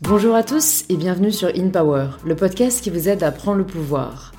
[0.00, 3.58] Bonjour à tous et bienvenue sur In Power, le podcast qui vous aide à prendre
[3.58, 4.32] le pouvoir.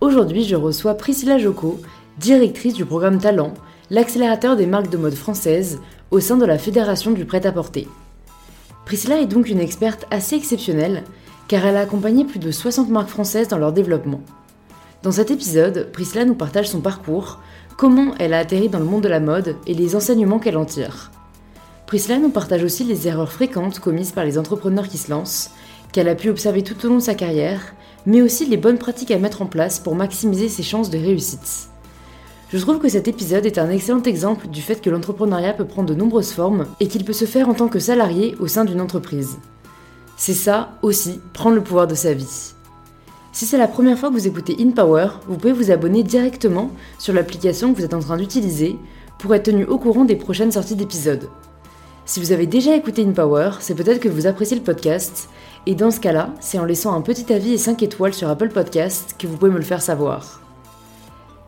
[0.00, 1.80] Aujourd'hui, je reçois Priscilla Joko,
[2.18, 3.54] directrice du programme Talent,
[3.90, 5.80] l'accélérateur des marques de mode françaises
[6.10, 7.88] au sein de la Fédération du prêt-à-porter.
[8.84, 11.04] Priscilla est donc une experte assez exceptionnelle
[11.46, 14.20] car elle a accompagné plus de 60 marques françaises dans leur développement.
[15.02, 17.38] Dans cet épisode, Priscilla nous partage son parcours,
[17.78, 20.64] comment elle a atterri dans le monde de la mode et les enseignements qu'elle en
[20.64, 21.12] tire.
[21.86, 25.52] Priscilla nous partage aussi les erreurs fréquentes commises par les entrepreneurs qui se lancent,
[25.92, 27.60] qu'elle a pu observer tout au long de sa carrière,
[28.04, 31.68] mais aussi les bonnes pratiques à mettre en place pour maximiser ses chances de réussite.
[32.52, 35.88] Je trouve que cet épisode est un excellent exemple du fait que l'entrepreneuriat peut prendre
[35.88, 38.80] de nombreuses formes et qu'il peut se faire en tant que salarié au sein d'une
[38.80, 39.38] entreprise.
[40.16, 42.54] C'est ça aussi, prendre le pouvoir de sa vie.
[43.32, 47.12] Si c'est la première fois que vous écoutez InPower, vous pouvez vous abonner directement sur
[47.12, 48.76] l'application que vous êtes en train d'utiliser
[49.18, 51.28] pour être tenu au courant des prochaines sorties d'épisodes.
[52.04, 55.28] Si vous avez déjà écouté InPower, c'est peut-être que vous appréciez le podcast,
[55.66, 58.48] et dans ce cas-là, c'est en laissant un petit avis et 5 étoiles sur Apple
[58.48, 60.40] Podcast que vous pouvez me le faire savoir.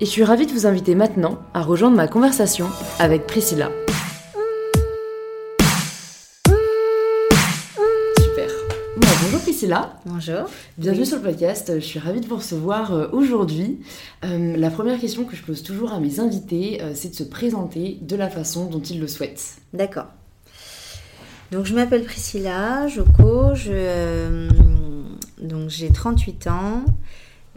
[0.00, 3.70] Et je suis ravie de vous inviter maintenant à rejoindre ma conversation avec Priscilla.
[9.61, 9.94] Priscilla.
[10.06, 10.48] Bonjour.
[10.78, 11.75] Bienvenue sur le podcast.
[11.75, 13.80] Je suis ravie de vous recevoir euh, aujourd'hui.
[14.25, 17.25] Euh, la première question que je pose toujours à mes invités, euh, c'est de se
[17.25, 19.58] présenter de la façon dont ils le souhaitent.
[19.75, 20.06] D'accord.
[21.53, 24.48] Donc je m'appelle Priscilla Joko, je, euh,
[25.42, 26.83] donc j'ai 38 ans.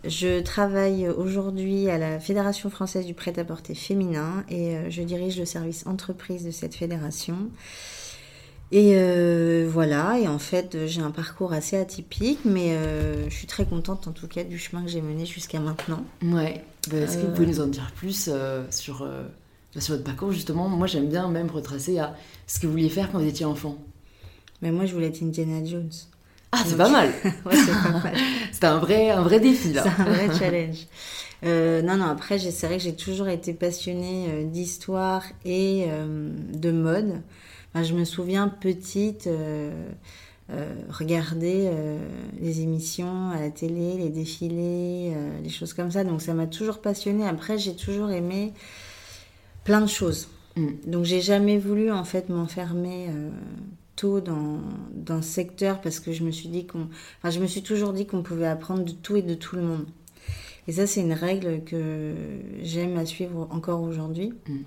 [0.04, 5.88] Je travaille aujourd'hui à la Fédération française du prêt-à-porter féminin et je dirige le service
[5.88, 7.38] entreprise de cette fédération.
[8.72, 12.76] Et euh, voilà, et en fait j'ai un parcours assez atypique, mais
[13.30, 16.04] je suis très contente en tout cas du chemin que j'ai mené jusqu'à maintenant.
[16.24, 18.32] Ouais, bah, est-ce que vous pouvez nous en dire plus
[18.72, 19.08] sur
[19.80, 22.16] sur votre parcours, justement, moi j'aime bien même retracer à
[22.48, 23.78] ce que vous vouliez faire quand vous étiez enfant.
[24.62, 25.92] Mais moi je voulais être Indiana Jones.
[26.52, 27.10] Ah, c'est pas mal
[27.46, 28.14] Ouais, c'est pas mal.
[28.52, 29.84] C'était un vrai, un vrai défi là.
[29.84, 30.88] C'est un vrai challenge.
[31.44, 36.30] Euh, non, non, après, c'est vrai que j'ai toujours été passionnée euh, d'histoire et euh,
[36.54, 37.22] de mode.
[37.74, 39.28] Enfin, je me souviens petite
[40.90, 41.72] regarder
[42.40, 46.04] les émissions à la télé, les défilés, les choses comme ça.
[46.04, 47.28] Donc ça m'a toujours passionnée.
[47.28, 48.54] Après, j'ai toujours aimé
[49.64, 50.28] plein de choses.
[50.56, 50.68] Mm.
[50.88, 53.30] Donc j'ai jamais voulu en fait m'enfermer euh,
[53.96, 54.60] tôt dans,
[54.94, 56.88] dans ce secteur parce que je me suis dit qu'on,
[57.20, 59.64] enfin je me suis toujours dit qu'on pouvait apprendre de tout et de tout le
[59.64, 59.86] monde.
[60.68, 62.14] Et ça c'est une règle que
[62.62, 64.34] j'aime à suivre encore aujourd'hui.
[64.48, 64.58] Mm.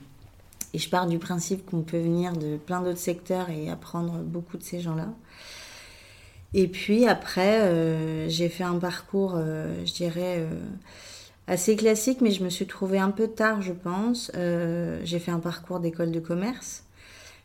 [0.77, 4.59] Et je pars du principe qu'on peut venir de plein d'autres secteurs et apprendre beaucoup
[4.59, 5.09] de ces gens-là.
[6.53, 10.47] Et puis après, euh, j'ai fait un parcours, euh, je dirais,
[11.47, 14.33] assez classique, mais je me suis trouvée un peu tard, je pense.
[14.35, 16.85] Euh, j'ai fait un parcours d'école de commerce.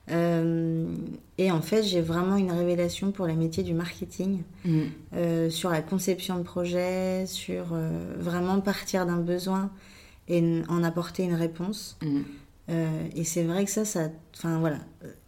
[0.09, 0.87] Euh,
[1.37, 4.79] et en fait, j'ai vraiment une révélation pour les métiers du marketing, mm.
[5.15, 7.75] euh, sur la conception de projet, sur
[8.17, 9.69] vraiment partir d'un besoin
[10.27, 11.97] et en apporter une réponse.
[12.71, 13.17] Mm.
[13.17, 14.79] et c'est vrai que ça, ça, enfin voilà,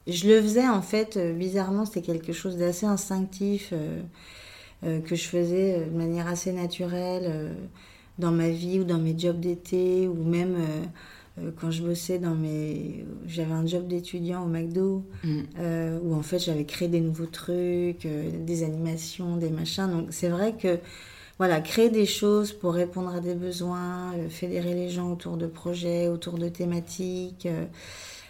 [0.07, 3.73] je le faisais en fait bizarrement, c'était quelque chose d'assez instinctif
[4.81, 7.55] que je faisais de manière assez naturelle
[8.19, 10.85] dans ma vie ou dans mes jobs d'été ou même euh,
[11.39, 15.39] euh, quand je bossais dans mes j'avais un job d'étudiant au McDo mm.
[15.59, 20.29] euh, où en fait j'avais créé des nouveaux trucs des animations des machins donc c'est
[20.29, 20.79] vrai que
[21.38, 26.07] voilà créer des choses pour répondre à des besoins fédérer les gens autour de projets
[26.07, 27.47] autour de thématiques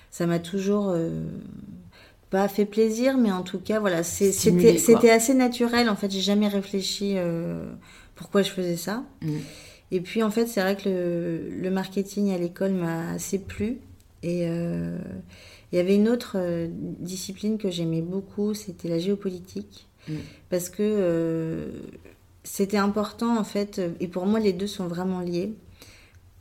[0.10, 0.96] ça m'a toujours
[2.30, 6.48] pas fait plaisir mais en tout cas voilà c'était assez naturel en fait j'ai jamais
[6.48, 7.18] réfléchi
[8.16, 9.38] pourquoi je faisais ça mm.
[9.94, 10.90] Et puis en fait, c'est vrai que
[11.52, 13.78] le, marketing à l'école m'a assez plu.
[14.24, 14.98] Et euh,
[15.72, 19.88] il y avait une autre euh, discipline que j'aimais beaucoup, c'était la géopolitique.
[20.08, 20.14] Mm.
[20.50, 21.68] Parce que euh,
[22.44, 25.54] c'était important en fait, et pour moi les deux sont vraiment liés.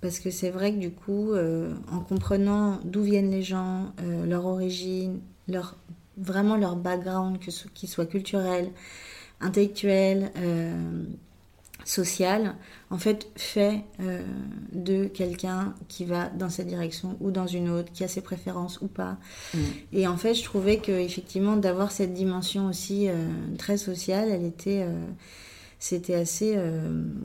[0.00, 3.92] Parce que c'est vrai que du coup, en comprenant d'où viennent les gens,
[4.26, 5.76] leur origine, leur,
[6.16, 8.72] vraiment leur background, que ce, qu'il soit culturel,
[9.40, 10.32] intellectuel,
[11.84, 12.54] social,
[12.90, 14.22] en fait, fait euh,
[14.72, 18.80] de quelqu'un qui va dans cette direction ou dans une autre, qui a ses préférences
[18.80, 19.18] ou pas.
[19.54, 19.58] Mm.
[19.92, 23.14] Et en fait, je trouvais que effectivement d'avoir cette dimension aussi euh,
[23.58, 25.04] très sociale, elle était, euh,
[25.82, 26.56] c'était assez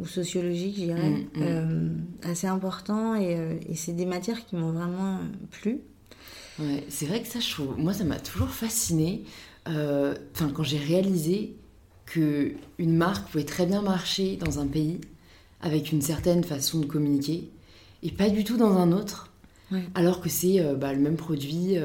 [0.01, 2.06] ou sociologique, je dirais, mm, mm.
[2.24, 3.13] assez important.
[3.13, 3.38] Et,
[3.69, 5.19] et c'est des matières qui m'ont vraiment
[5.51, 5.81] plu.
[6.57, 9.25] Ouais, c'est vrai que ça, je trouve, moi, ça m'a toujours fasciné.
[9.68, 11.54] Enfin, quand j'ai réalisé
[12.07, 15.01] que une marque pouvait très bien marcher dans un pays
[15.62, 17.51] avec une certaine façon de communiquer
[18.01, 19.31] et pas du tout dans un autre.
[19.94, 21.75] alors que c'est bah, le même produit.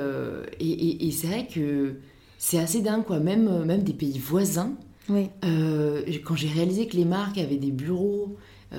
[0.58, 1.96] et, c'est vrai que
[2.38, 3.20] c'est assez dingue, quoi.
[3.20, 4.72] Même, même des pays voisins.
[5.08, 8.36] Quand j'ai réalisé que les marques avaient des bureaux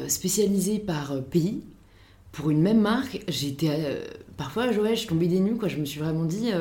[0.07, 1.63] spécialisés par pays,
[2.31, 4.01] pour une même marque, j'étais
[4.37, 5.67] parfois, ouais, je tombais des nues, quoi.
[5.67, 6.51] Je me suis vraiment dit,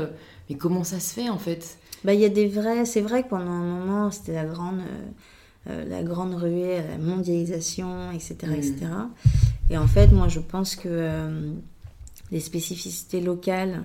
[0.50, 1.79] mais comment ça se fait en fait?
[2.05, 2.85] Bah, il y a des vrais.
[2.85, 6.88] C'est vrai que pendant un moment, c'était la grande, euh, euh, la grande ruée à
[6.88, 8.75] la mondialisation, etc., etc.
[8.81, 9.11] Mm.
[9.70, 11.53] Et en fait, moi, je pense que euh,
[12.31, 13.85] les spécificités locales,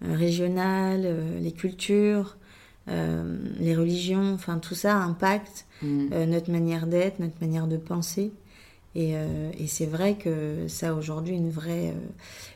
[0.00, 2.36] régionales, les cultures,
[3.58, 6.24] les religions, enfin tout ça impacte mm.
[6.24, 8.32] notre manière d'être, notre manière de penser.
[8.96, 12.08] Euh, et, c'est vrai que ça a aujourd'hui une vraie, euh,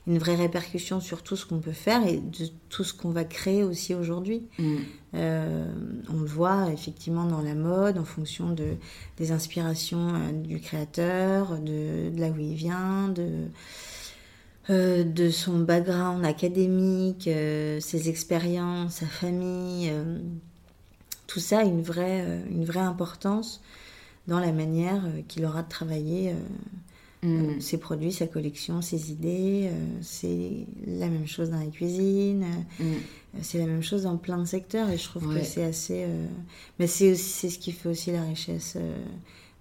[0.06, 3.24] une vraie répercussion sur tout ce qu'on peut faire et de tout ce qu'on va
[3.24, 4.42] créer aussi aujourd'hui.
[4.58, 4.76] Mm.
[5.14, 5.72] Euh,
[6.08, 8.76] on le voit effectivement dans la mode en fonction de,
[9.18, 13.28] des inspirations du créateur, de, là où il vient, de,
[14.68, 19.92] de son background académique, ses expériences, sa famille.
[21.26, 23.60] tout ça a une vraie, une vraie importance
[24.26, 27.56] dans la manière euh, qu'il aura de travailler euh, mm.
[27.56, 29.70] euh, ses produits, sa collection, ses idées.
[30.00, 32.44] c'est la même chose dans la cuisine.
[32.78, 32.84] Mm.
[33.40, 36.06] C'est la même chose dans plein de secteurs et je trouve que c'est assez.
[36.78, 38.76] Mais c'est ce qui fait aussi la richesse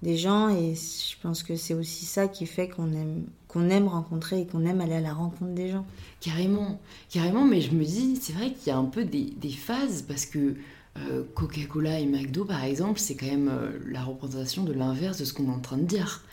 [0.01, 3.87] des gens et je pense que c'est aussi ça qui fait qu'on aime qu'on aime
[3.87, 5.85] rencontrer et qu'on aime aller à la rencontre des gens.
[6.21, 7.43] Carrément, carrément.
[7.43, 10.25] Mais je me dis, c'est vrai qu'il y a un peu des, des phases parce
[10.25, 10.55] que
[10.97, 15.25] euh, Coca-Cola et McDo, par exemple, c'est quand même euh, la représentation de l'inverse de
[15.25, 16.23] ce qu'on est en train de dire.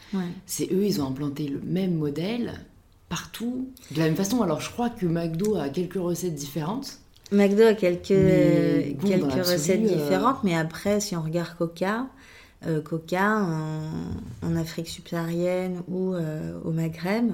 [0.46, 2.54] C'est eux, ils ont implanté le même modèle
[3.08, 4.40] partout, de la même façon.
[4.42, 6.98] Alors, je crois que McDo a quelques recettes différentes.
[7.30, 12.06] McDo a quelques, quelques recettes euh, différentes, mais après, si on regarde Coca,
[12.84, 13.40] Coca
[14.42, 16.14] en, Afrique subsaharienne ou
[16.64, 17.32] au Maghreb,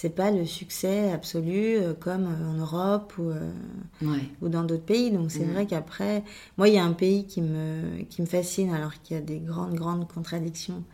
[0.00, 3.50] c'est pas le succès absolu euh, comme euh, en Europe ou, euh,
[4.40, 5.10] ou dans d'autres pays.
[5.10, 5.52] Donc c'est mm.
[5.52, 6.24] vrai qu'après,
[6.56, 9.22] moi il y a un pays qui me, qui me fascine alors qu'il y a
[9.22, 10.84] des grandes, grandes contradictions,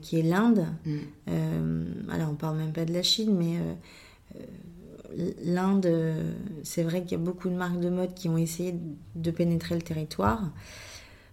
[0.00, 0.66] qui est l'Inde.
[0.86, 2.08] Mm.
[2.08, 3.58] alors on parle même pas de la Chine, mais
[5.44, 5.86] l'Inde,
[6.62, 8.74] c'est vrai qu'il y a beaucoup de marques de mode qui ont essayé
[9.16, 10.50] de pénétrer le territoire.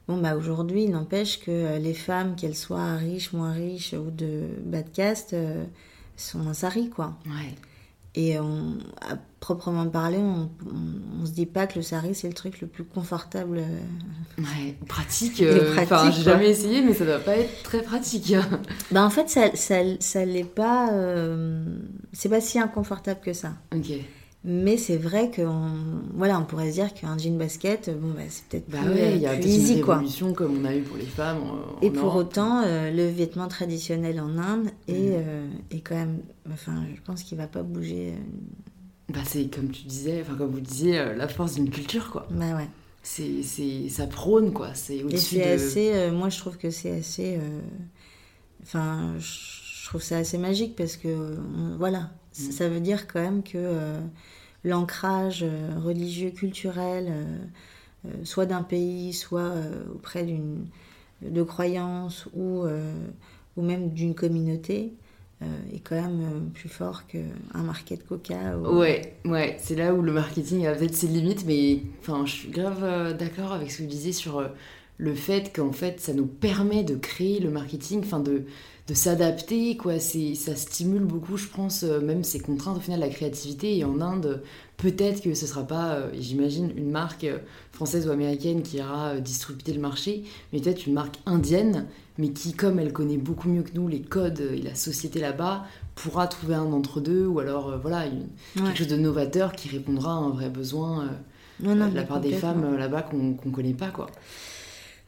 [0.08, 4.44] Bon, bah aujourd'hui, il n'empêche que les femmes, qu'elles soient riches, moins riches ou de
[4.66, 5.36] bas de caste,
[6.18, 7.18] sont un sari, quoi.
[7.26, 7.56] Ouais.
[8.16, 10.50] Et on, à proprement parler, on,
[11.22, 13.58] on, se dit pas que le sari c'est le truc le plus confortable.
[13.58, 15.42] Euh, ouais, pratique.
[15.42, 18.36] Euh, enfin, j'ai jamais essayé, mais ça doit pas être très pratique.
[18.92, 20.92] bah en fait, ça, ça, ça l'est pas.
[20.94, 21.66] Euh,
[22.12, 23.54] c'est pas si inconfortable que ça.
[23.76, 23.94] Ok.
[24.46, 25.72] Mais c'est vrai qu'on
[26.16, 29.18] voilà, on pourrait se dire qu'un jean basket, bon, bah, c'est peut-être bah plus, ouais,
[29.18, 31.40] y a easy, une révolution comme on a eu pour les femmes.
[31.82, 35.14] et pour autant, euh, le vêtement traditionnel en Inde est, mm.
[35.14, 36.20] euh, est quand même.
[36.52, 38.12] Enfin, je pense qu'il va pas bouger.
[38.12, 39.14] Euh.
[39.14, 42.28] Bah, c'est comme tu disais, enfin, comme vous disiez, la force d'une culture, quoi.
[42.30, 42.68] Bah ouais.
[43.02, 44.74] C'est, c'est, ça prône, quoi.
[44.74, 46.12] C'est au-dessus c'est assez.
[46.12, 47.40] moi, je trouve que c'est assez.
[48.62, 51.38] Enfin, je trouve ça assez magique parce que,
[51.78, 52.52] voilà, Mm.
[52.52, 54.00] Ça veut dire quand même que euh,
[54.64, 57.12] l'ancrage euh, religieux, culturel,
[58.06, 59.54] euh, soit d'un pays, soit
[59.94, 60.66] auprès d'une
[61.22, 62.66] de croyances ou,
[63.56, 64.92] ou même d'une communauté,
[65.74, 68.58] est quand même plus fort qu'un market coca.
[68.58, 72.50] Ouais, ouais, c'est là où le marketing a peut-être ses limites, mais enfin, je suis
[72.50, 74.46] grave d'accord avec ce que vous disiez sur
[74.98, 78.44] le fait qu'en fait, ça nous permet de créer le marketing, enfin de
[78.88, 80.00] de s'adapter, quoi.
[80.00, 83.78] C'est, ça stimule beaucoup, je pense, euh, même ces contraintes au final la créativité.
[83.78, 84.44] Et en Inde,
[84.78, 87.38] peut-être que ce sera pas, euh, j'imagine, une marque euh,
[87.72, 91.86] française ou américaine qui ira disrupter le marché, mais peut-être une marque indienne,
[92.18, 95.66] mais qui, comme elle connaît beaucoup mieux que nous les codes et la société là-bas,
[95.96, 98.04] pourra trouver un entre-deux, ou alors voilà,
[98.56, 101.10] quelque chose de novateur qui répondra à un vrai besoin
[101.60, 104.08] de la part des femmes là-bas qu'on, qu'on connaît pas, quoi.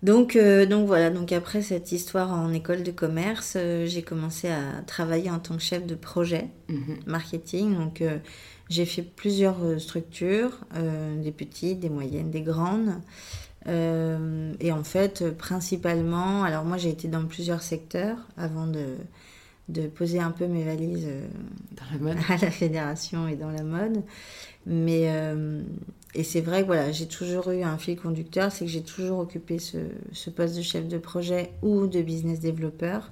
[0.05, 4.49] Donc, euh, donc voilà, donc après cette histoire en école de commerce, euh, j'ai commencé
[4.49, 6.97] à travailler en tant que chef de projet mhm.
[7.07, 7.75] marketing.
[7.75, 8.19] Donc euh,
[8.69, 10.59] j'ai fait plusieurs structures,
[11.23, 12.93] des petites, des moyennes, des grandes.
[13.67, 18.97] et en fait, principalement, alors moi j'ai été dans plusieurs secteurs avant de,
[19.69, 21.09] de poser un peu mes valises
[22.29, 24.03] à la fédération et dans la mode.
[24.65, 25.11] Mais
[26.15, 29.19] et c'est vrai que voilà, j'ai toujours eu un fil conducteur, c'est que j'ai toujours
[29.19, 33.11] occupé ce, poste de chef de projet ou de business développeur.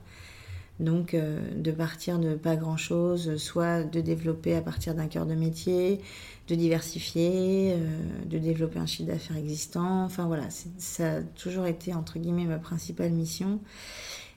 [0.79, 5.35] Donc euh, de partir de pas grand-chose, soit de développer à partir d'un cœur de
[5.35, 5.99] métier,
[6.47, 7.77] de diversifier, euh,
[8.25, 10.03] de développer un chiffre d'affaires existant.
[10.05, 13.59] Enfin voilà, ça a toujours été entre guillemets ma principale mission.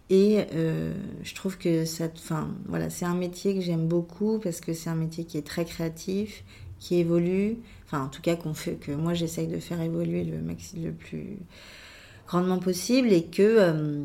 [0.08, 0.46] Et
[1.24, 1.84] je trouve que
[2.68, 5.64] voilà, c'est un métier que j'aime beaucoup parce que c'est un métier qui est très
[5.64, 6.44] créatif,
[6.78, 7.56] qui évolue,
[7.86, 10.92] enfin en tout cas qu'on fait, que moi j'essaye de faire évoluer le maxi le
[10.92, 11.38] plus
[12.26, 14.04] grandement possible et que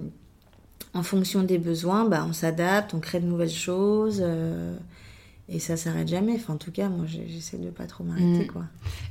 [0.94, 4.24] en fonction des besoins, bah, on s'adapte, on crée de nouvelles choses.
[5.52, 6.36] Et ça s'arrête jamais.
[6.36, 8.48] Enfin, en tout cas, moi, j'essaie de pas trop m'arrêter, mm.
[8.48, 8.64] quoi.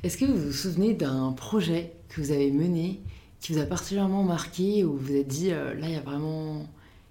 [0.02, 3.00] Est-ce que vous vous souvenez d'un projet que vous avez mené
[3.40, 6.00] qui vous a particulièrement marqué, où vous vous êtes dit, euh, là, il y a
[6.00, 6.67] vraiment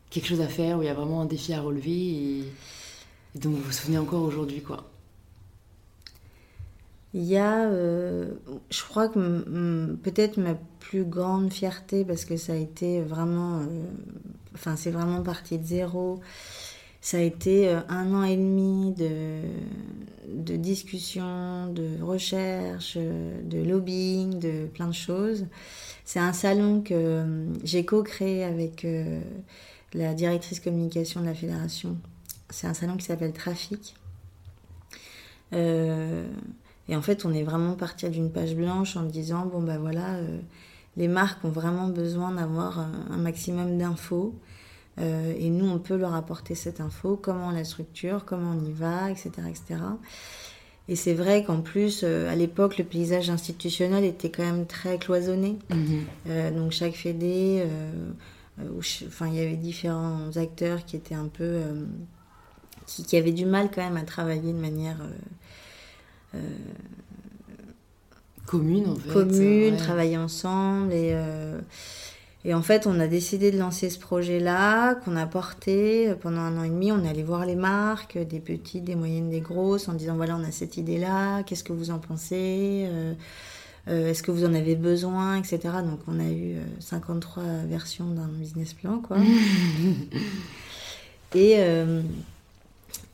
[0.10, 2.44] quelque chose à faire, où il y a vraiment un défi à relever, et,
[3.36, 4.89] dont vous vous souvenez encore aujourd'hui, quoi?
[7.14, 8.32] Il y a, euh,
[8.70, 13.66] je crois que peut-être ma plus grande fierté, parce que ça a été vraiment, euh,
[14.54, 16.20] enfin, c'est vraiment parti de zéro
[17.02, 19.42] ça a été euh, un an et demi de,
[20.28, 25.46] de discussion, de recherche, de lobbying, de plein de choses.
[26.06, 29.22] C'est un salon que euh, j'ai co-créé avec euh,
[29.94, 31.98] la directrice communication de la fédération.
[32.50, 33.96] C'est un salon qui s'appelle Trafic.
[36.90, 40.18] Et en fait, on est vraiment parti d'une page blanche en disant bon ben voilà,
[40.98, 44.36] les marques ont vraiment besoin d'avoir un maximum d'infos.
[45.00, 48.66] Euh, et nous, on peut leur apporter cette info, comment on la structure, comment on
[48.66, 49.30] y va, etc.
[49.48, 49.82] etc.
[50.88, 54.98] Et c'est vrai qu'en plus, euh, à l'époque, le paysage institutionnel était quand même très
[54.98, 55.58] cloisonné.
[55.70, 56.06] Mhm.
[56.28, 57.64] Euh, donc chaque fédé,
[58.78, 61.62] enfin, il y avait différents acteurs qui étaient un peu...
[62.86, 64.98] Qui, qui, avaient du mal quand même à travailler de manière...
[68.46, 69.14] commune, en fait.
[69.14, 71.16] Commune, travailler ensemble et...
[72.46, 76.58] Et en fait, on a décidé de lancer ce projet-là, qu'on a porté pendant un
[76.58, 76.92] an et demi.
[76.92, 80.38] On est allé voir les marques, des petites, des moyennes, des grosses, en disant voilà,
[80.38, 83.14] on a cette idée-là, qu'est-ce que vous en pensez euh,
[83.90, 85.60] euh, Est-ce que vous en avez besoin etc.
[85.84, 89.18] Donc, on a eu 53 euh, versions d'un business plan, quoi.
[91.36, 91.58] et,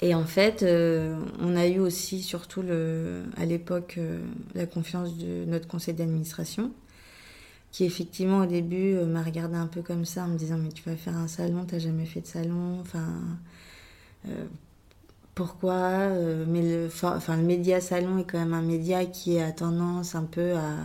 [0.02, 0.66] et en fait,
[1.42, 2.64] on a eu aussi, surtout
[3.38, 4.00] à l'époque,
[4.54, 6.72] la confiance de notre conseil d'administration
[7.76, 10.70] qui effectivement au début euh, m'a regardé un peu comme ça en me disant mais
[10.70, 13.06] tu vas faire un salon, t'as jamais fait de salon, enfin
[14.30, 14.46] euh,
[15.36, 20.16] pourquoi euh, Mais le, le média salon est quand même un média qui a tendance
[20.16, 20.78] un peu à,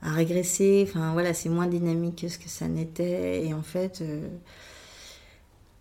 [0.00, 0.86] à régresser.
[0.88, 4.02] Enfin voilà, c'est moins dynamique que ce que ça n'était et en fait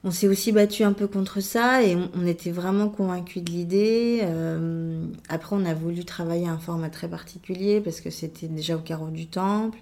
[0.03, 4.19] on s'est aussi battu un peu contre ça et on, était vraiment convaincus de l'idée.
[4.23, 8.79] Euh, après, on a voulu travailler un format très particulier parce que c'était déjà au
[8.79, 9.77] carreau du temple.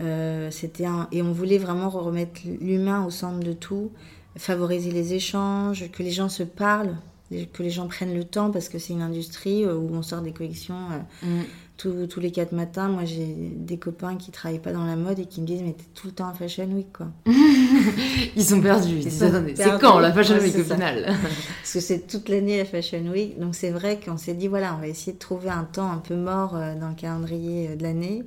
[0.00, 0.50] Euh,
[0.84, 1.08] un...
[1.12, 3.90] Et on voulait vraiment remettre l'humain au centre de tout,
[4.36, 6.96] favoriser les échanges, que les gens se parlent,
[7.30, 10.20] que les gens prennent le temps parce que c'est une industrie euh, où on sort
[10.20, 10.88] des collections
[11.22, 11.42] mm
[11.78, 15.26] tous, les quatre matins, moi j'ai des copains qui travaillent pas dans la mode et
[15.26, 17.06] qui me disent mais t'es tout le temps en Fashion Week quoi.
[18.36, 18.96] ils sont perdus.
[18.96, 21.04] Ils disent c'est quand la Fashion Week au final
[21.62, 23.38] Parce que c'est toute l'année la Fashion Week.
[23.38, 25.98] Donc c'est vrai qu'on s'est dit voilà on va essayer de trouver un temps un
[25.98, 28.24] peu mort euh, dans le calendrier euh, de l'année.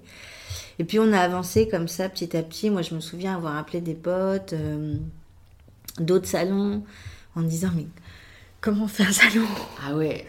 [0.79, 2.69] Et puis on a avancé comme ça petit à petit.
[2.69, 4.95] Moi je me souviens avoir appelé des potes, euh,
[5.99, 6.83] d'autres salons
[7.35, 7.87] en disant mais
[8.61, 9.45] comment on fait un salon?
[9.85, 10.25] Ah ouais.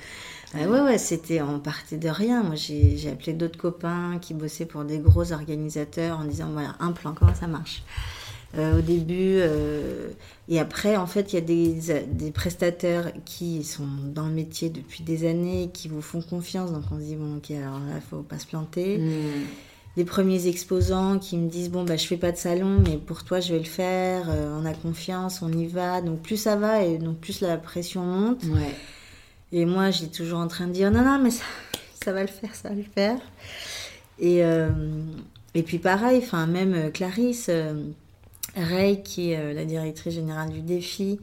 [0.54, 2.42] Ah ouais, ouais, c'était, en partait de rien.
[2.42, 6.92] Moi, j'ai appelé d'autres copains qui bossaient pour des gros organisateurs en disant, voilà, un
[6.92, 7.82] plan, comment ça marche?
[8.58, 10.08] Euh, Au début, euh,
[10.48, 14.68] et après, en fait, il y a des, des, prestataires qui sont dans le métier
[14.68, 16.70] depuis des années, qui vous font confiance.
[16.70, 18.98] Donc, on se dit, bon, ok, alors là, il faut pas se planter.
[18.98, 19.46] Hmm.
[19.96, 23.24] Les premiers exposants qui me disent, bon, bah, je fais pas de salon, mais pour
[23.24, 24.26] toi, je vais le faire.
[24.28, 26.02] Euh, on a confiance, on y va.
[26.02, 28.44] Donc, plus ça va, et donc plus la pression monte.
[28.44, 28.74] Ouais.
[29.52, 31.44] Et moi, j'ai toujours en train de dire non, non, mais ça,
[32.02, 33.18] ça va le faire, ça va le faire.
[34.18, 34.70] Et, euh,
[35.66, 37.74] puis pareil, enfin, même euh, Clarisse euh,
[38.56, 41.18] Ray, qui est la directrice générale du défi,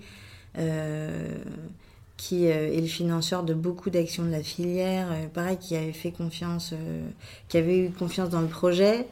[2.17, 6.73] qui est le financeur de beaucoup d'actions de la filière, pareil, qui avait fait confiance,
[7.47, 9.05] qui avait eu confiance dans le projet.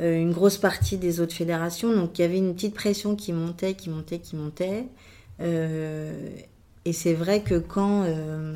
[0.00, 3.74] une grosse partie des autres fédérations, donc il y avait une petite pression qui montait,
[3.74, 4.86] qui montait, qui montait.
[6.86, 8.54] Et c'est vrai que quand euh,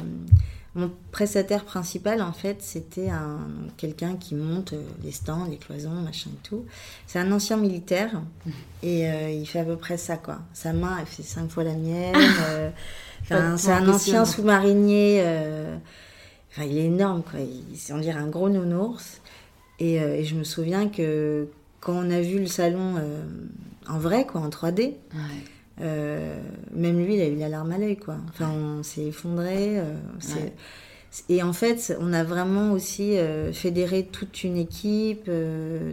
[0.76, 3.40] mon prestataire principal, en fait, c'était un,
[3.76, 6.64] quelqu'un qui monte euh, les stands, les cloisons, machin et tout.
[7.08, 8.22] C'est un ancien militaire
[8.84, 10.38] et euh, il fait à peu près ça, quoi.
[10.54, 12.14] Sa main, elle fait cinq fois la mienne.
[13.26, 15.24] c'est un ancien sous-marinier.
[16.52, 17.40] Enfin, il est énorme, quoi.
[17.40, 19.20] Il, on dirait un gros nounours.
[19.80, 21.48] Et, et, je me souviens que
[21.80, 22.94] quand on a vu le salon
[23.88, 24.94] en vrai, quoi, en 3D, ouais.
[25.80, 26.38] Euh,
[26.74, 28.16] même lui, il a eu la larme à l'œil, quoi.
[28.28, 29.78] Enfin, on s'est effondré.
[29.78, 29.94] Euh,
[31.28, 35.30] et en fait, on a vraiment aussi euh, fédéré toute une équipe,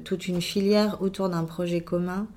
[0.04, 2.28] toute une filière autour d'un projet commun.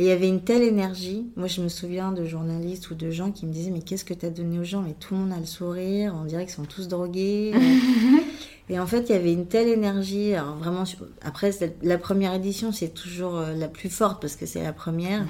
[0.00, 1.26] Et il y avait une telle énergie.
[1.36, 4.14] Moi, je me souviens de journalistes ou de gens qui me disaient Mais qu'est-ce que
[4.14, 4.82] tu as donné aux gens?
[4.82, 7.52] Mais tout le monde a le sourire, on dirait qu'ils sont tous drogués.
[8.68, 10.34] et en fait, il y avait une telle énergie.
[10.34, 10.84] Alors, vraiment,
[11.22, 11.50] après,
[11.82, 15.26] la première édition, c'est toujours la plus forte parce que c'est la première.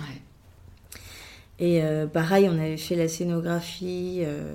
[1.61, 4.21] Et euh, pareil, on avait fait la scénographie.
[4.23, 4.55] Euh,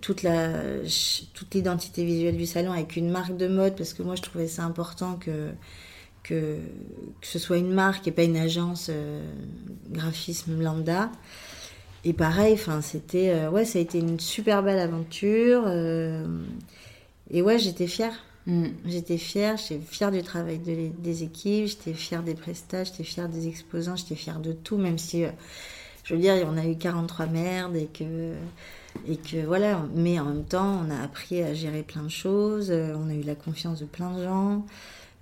[0.00, 0.50] toute la
[1.34, 4.48] toute l'identité visuelle du salon avec une marque de mode parce que moi je trouvais
[4.48, 5.50] ça important que
[6.24, 6.58] que,
[7.20, 9.22] que ce soit une marque et pas une agence euh,
[9.90, 11.12] graphisme lambda
[12.02, 15.68] et pareil enfin c'était ouais ça a été une super belle aventure
[17.30, 18.66] et ouais j'étais fière mm.
[18.86, 23.46] J'étais fière, j'étais fière du travail des équipes, j'étais fière des prestages, j'étais fière des
[23.46, 25.24] exposants, j'étais fière de tout, même si,
[26.04, 28.34] je veux dire, on a eu 43 merdes et que
[29.08, 32.70] et que voilà, mais en même temps, on a appris à gérer plein de choses,
[32.70, 34.64] euh, on a eu la confiance de plein de gens,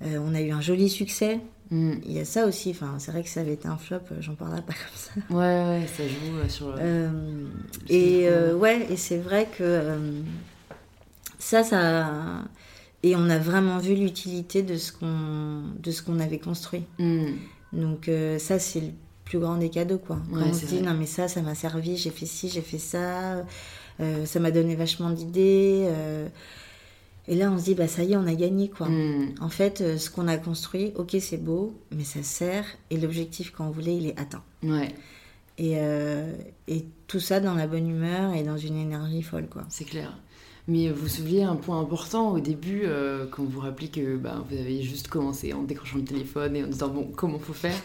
[0.03, 1.41] euh, on a eu un joli succès.
[1.71, 1.93] Mm.
[2.05, 4.17] Il y a ça aussi, enfin, c'est vrai que ça avait été un flop, euh,
[4.21, 5.35] j'en parlerai pas comme ça.
[5.35, 6.75] Ouais, ouais, ça joue sur
[7.89, 9.97] et ouais, et c'est vrai que
[11.39, 12.45] ça, ça.
[13.05, 16.85] Et on a vraiment vu l'utilité de ce qu'on avait construit.
[16.99, 17.33] Mm.
[17.73, 18.93] Donc ça, c'est
[19.25, 20.19] plus grand des cadeaux, quoi.
[20.33, 22.79] Quand on se dit, non, mais ça, ça m'a servi, j'ai fait ci, j'ai fait
[22.79, 23.45] ça,
[24.01, 25.85] euh, ça m'a donné vachement d'idées.
[25.87, 26.29] Euh.
[27.29, 28.89] et là, on se dit, bah ça y est, on a gagné, quoi.
[28.89, 29.35] Hmm.
[29.41, 33.53] En fait, euh, ce qu'on a construit, ok, c'est beau, mais ça sert, et l'objectif
[33.53, 34.43] qu'on voulait, il est atteint.
[34.63, 34.95] Ouais.
[35.59, 35.77] Et,
[36.67, 39.65] et tout ça dans la bonne humeur et dans une énergie folle, quoi.
[39.69, 40.17] C'est clair.
[40.69, 44.17] Mais vous vous souvenez un point important au début, euh, quand vous vous rappelez que
[44.17, 47.53] bah, vous avez juste commencé en décrochant le téléphone et en disant bon, comment faut
[47.53, 47.77] faire?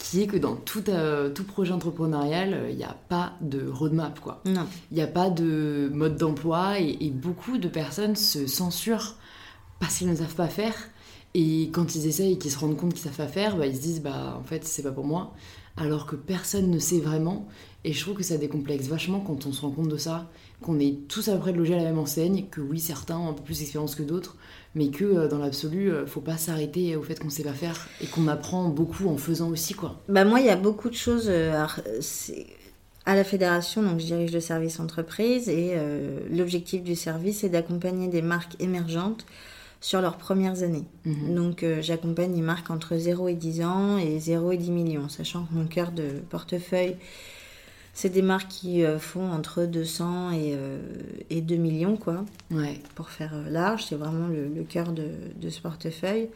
[0.00, 4.18] Qui est que dans tout, euh, tout projet entrepreneurial, il n'y a pas de roadmap,
[4.18, 4.40] quoi.
[4.46, 4.66] Non.
[4.90, 9.16] Il n'y a pas de mode d'emploi et, beaucoup de personnes se censurent
[9.78, 10.74] parce qu'ils ne savent pas faire.
[11.34, 13.76] Et quand ils essayent et qu'ils se rendent compte qu'ils savent pas faire, bah, ils
[13.76, 15.34] se disent bah en fait c'est pas pour moi.
[15.76, 17.46] Alors que personne ne sait vraiment.
[17.84, 20.28] Et je trouve que ça décomplexe vachement quand on se rend compte de ça
[20.60, 23.30] qu'on est tous à peu près logés à la même enseigne, que oui, certains ont
[23.30, 24.36] un peu plus d'expérience que d'autres,
[24.74, 27.88] mais que euh, dans l'absolu, euh, faut pas s'arrêter au fait qu'on sait pas faire
[28.00, 30.00] et qu'on apprend beaucoup en faisant aussi, quoi.
[30.08, 31.26] Bah moi, il y a beaucoup de choses.
[31.28, 31.66] Euh,
[33.06, 35.74] à la fédération, donc je dirige le service entreprise et
[36.30, 39.24] l'objectif du service est d'accompagner des marques émergentes
[39.80, 40.84] sur leurs premières années.
[41.06, 41.34] Mhm.
[41.34, 45.44] Donc j'accompagne les marques entre 0 et 10 ans et 0 et 10 millions, sachant
[45.44, 46.96] que mon cœur de portefeuille
[47.94, 50.80] c'est des marques qui euh, font entre 200 et, euh,
[51.28, 52.24] et 2 millions, quoi.
[52.50, 52.80] Ouais.
[52.94, 56.28] Pour faire euh, large, c'est vraiment le, cœur de, de, ce portefeuille.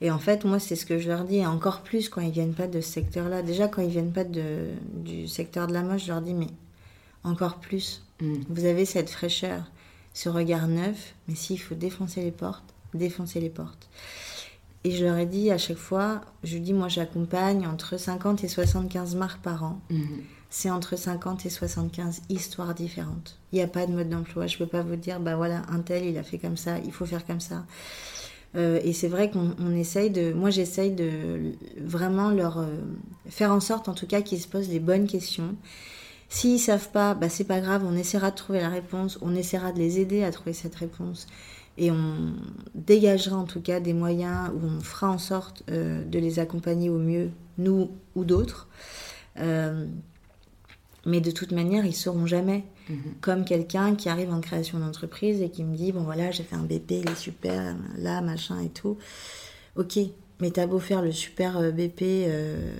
[0.00, 2.30] Et en fait, moi, c'est ce que je leur dis, et encore plus quand ils
[2.32, 3.42] viennent pas de ce secteur-là.
[3.42, 6.48] Déjà, quand ils viennent pas de, du secteur de la mode, je leur dis, mais
[7.22, 8.02] encore plus.
[8.20, 8.34] Mm.
[8.48, 9.62] Vous avez cette fraîcheur,
[10.12, 13.88] ce regard neuf, mais s'il faut défoncer les portes, défoncer les portes.
[14.82, 18.48] Et je leur ai dit à chaque fois, je dis, moi, j'accompagne entre 50 et
[18.48, 19.80] 75 marques par an.
[19.90, 19.98] Mm
[20.50, 23.38] c'est entre 50 et 75 histoires différentes.
[23.52, 24.48] Il n'y a pas de mode d'emploi.
[24.48, 26.78] Je ne peux pas vous dire, bah voilà, un tel, il a fait comme ça,
[26.84, 27.64] il faut faire comme ça.
[28.56, 30.32] Euh, et c'est vrai qu'on essaye de.
[30.32, 32.66] Moi, j'essaye de vraiment leur euh,
[33.28, 35.54] faire en sorte, en tout cas, qu'ils se posent les bonnes questions.
[36.28, 39.72] S'ils savent pas, bah c'est pas grave, on essaiera de trouver la réponse, on essaiera
[39.72, 41.26] de les aider à trouver cette réponse.
[41.78, 42.34] Et on
[42.74, 46.90] dégagera en tout cas des moyens où on fera en sorte euh, de les accompagner
[46.90, 48.68] au mieux, nous ou d'autres.
[51.06, 52.64] Mais de toute manière, ils sauront jamais.
[52.88, 52.98] Mhm.
[53.20, 56.56] Comme quelqu'un qui arrive en création d'entreprise et qui me dit Bon, voilà, j'ai fait
[56.56, 58.98] un BP, il est super, là, machin et tout.
[59.76, 59.98] Ok,
[60.40, 62.72] mais t'as beau faire le super euh, BP euh,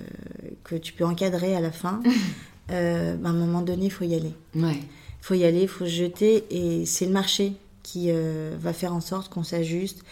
[0.63, 2.01] que tu peux encadrer à la fin,
[2.71, 4.33] euh, à un moment donné, il faut y aller.
[4.55, 4.75] Il
[5.21, 6.45] faut y aller, il faut se jeter.
[6.49, 7.53] Et c'est le marché
[7.83, 10.03] qui va faire en sorte qu'on s'ajuste.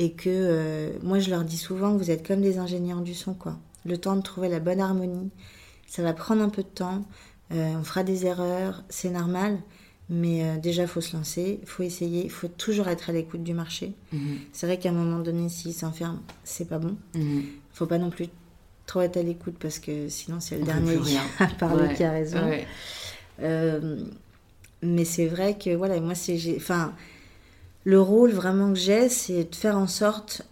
[0.00, 3.56] Et que moi, je leur dis souvent vous êtes comme des ingénieurs du son, quoi.
[3.84, 5.30] Le temps de trouver la bonne harmonie,
[5.86, 7.04] ça va prendre un peu de temps.
[7.52, 9.58] Euh, on fera des erreurs, c'est normal.
[10.10, 13.12] Mais euh, déjà, il faut se lancer, il faut essayer, il faut toujours être à
[13.12, 13.92] l'écoute du marché.
[14.12, 14.38] Mhm.
[14.52, 16.96] C'est vrai qu'à un moment donné, s'il s'enferme, c'est pas bon.
[17.14, 17.36] Il mhm.
[17.36, 18.28] ne faut pas non plus
[18.86, 20.96] trop être à l'écoute parce que sinon, c'est le dernier
[21.38, 22.40] à parler qui a raison.
[23.40, 23.98] Euh,
[24.82, 26.38] mais c'est vrai que, voilà, moi, c'est.
[26.56, 26.94] Enfin,
[27.84, 30.42] le rôle vraiment que j'ai, c'est de faire en sorte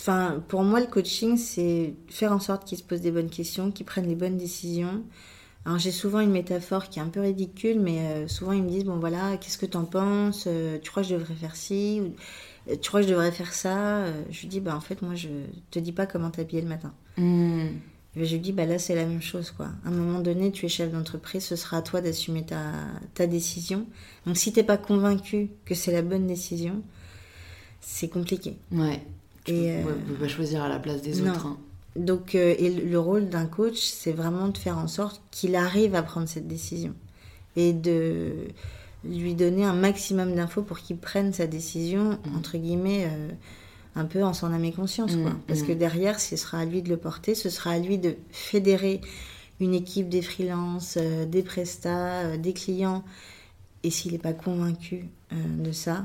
[0.00, 3.70] Enfin, pour moi, le coaching, c'est faire en sorte qu'ils se posent des bonnes questions,
[3.70, 5.02] qu'ils prennent les bonnes décisions.
[5.64, 8.68] Alors, j'ai souvent une métaphore qui est un peu ridicule, mais euh, souvent ils me
[8.68, 12.00] disent Bon, voilà, qu'est-ce que t'en penses euh, Tu crois que je devrais faire ci
[12.00, 12.14] ou,
[12.70, 15.16] euh, Tu crois que je devrais faire ça Je lui dis Bah, en fait, moi,
[15.16, 15.28] je
[15.72, 16.94] te dis pas comment t'habiller le matin.
[17.16, 17.66] Hmm.
[18.14, 19.66] je lui dis Bah, là, c'est la même chose, quoi.
[19.84, 22.60] À un moment donné, tu es chef d'entreprise, ce sera à toi d'assumer ta,
[23.14, 23.86] ta décision.
[24.24, 26.80] Donc, si t'es pas convaincu que c'est la bonne décision,
[27.80, 28.56] c'est compliqué.
[28.70, 29.02] Ouais.
[29.46, 31.46] Tu et peux, euh, pas choisir à la place des autres.
[31.46, 31.58] Hein.
[31.96, 36.02] Donc, et le rôle d'un coach, c'est vraiment de faire en sorte qu'il arrive à
[36.02, 36.94] prendre cette décision
[37.56, 38.32] et de
[39.02, 42.36] lui donner un maximum d'infos pour qu'il prenne sa décision, mm.
[42.36, 43.10] entre guillemets,
[43.94, 45.16] un peu en son âme et conscience.
[45.16, 45.30] Quoi.
[45.30, 47.96] Mm, Parce que derrière, ce sera à lui de le porter, ce sera à lui
[47.96, 49.00] de fédérer
[49.58, 53.04] une équipe des freelances, des prestats, des clients.
[53.84, 56.04] Et s'il n'est pas convaincu de ça,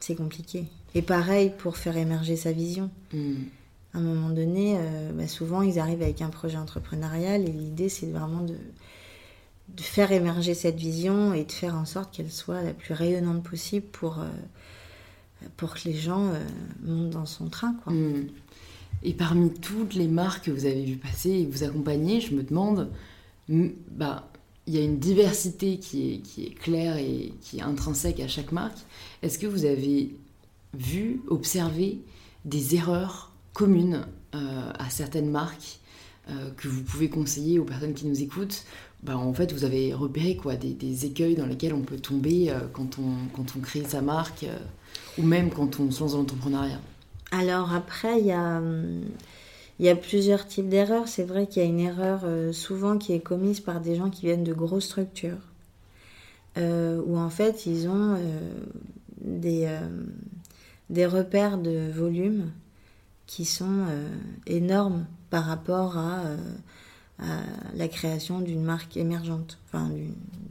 [0.00, 0.64] c'est compliqué.
[0.94, 2.90] Et pareil pour faire émerger sa vision.
[3.12, 3.34] Hmm.
[3.92, 7.88] À un moment donné, euh, bah, souvent ils arrivent avec un projet entrepreneurial et l'idée
[7.88, 12.62] c'est vraiment de, de, faire émerger cette vision et de faire en sorte qu'elle soit
[12.62, 14.26] la plus rayonnante possible pour, euh,
[15.56, 16.40] pour que les gens euh,
[16.84, 17.74] montent dans son train.
[17.84, 17.92] Quoi.
[17.92, 18.26] Hmm.
[19.02, 22.34] Et parmi toutes les marques que vous avez vu passer et que vous accompagnez, je
[22.34, 22.90] me demande,
[23.48, 24.28] bah,
[24.66, 28.28] il y a une diversité qui est, qui est claire et qui est intrinsèque à
[28.28, 28.78] chaque marque.
[29.22, 30.14] Est-ce que vous avez
[30.78, 32.00] vu, observé
[32.44, 35.78] des erreurs communes euh, à certaines marques
[36.28, 38.64] euh, que vous pouvez conseiller aux personnes qui nous écoutent
[39.02, 42.60] bah, En fait, vous avez repéré quoi, des, écueils dans lesquels on peut tomber euh,
[42.72, 44.44] quand, on, quand on crée sa marque
[45.18, 46.80] ou même quand on se lance dans l'entrepreneuriat
[47.30, 48.58] Alors après, il y a...
[48.58, 49.02] Hum,
[49.80, 51.08] y a plusieurs types d'erreurs.
[51.08, 52.20] C'est vrai qu'il y a une erreur
[52.54, 55.40] souvent qui est commise par des gens qui viennent de grosses structures,
[56.56, 58.16] où en fait ils ont
[59.20, 59.66] des,
[60.90, 62.50] des repères de volume
[63.26, 64.08] qui sont euh,
[64.46, 66.36] énormes par rapport euh,
[67.18, 67.24] à,
[67.74, 69.88] la création d'une marque émergente, enfin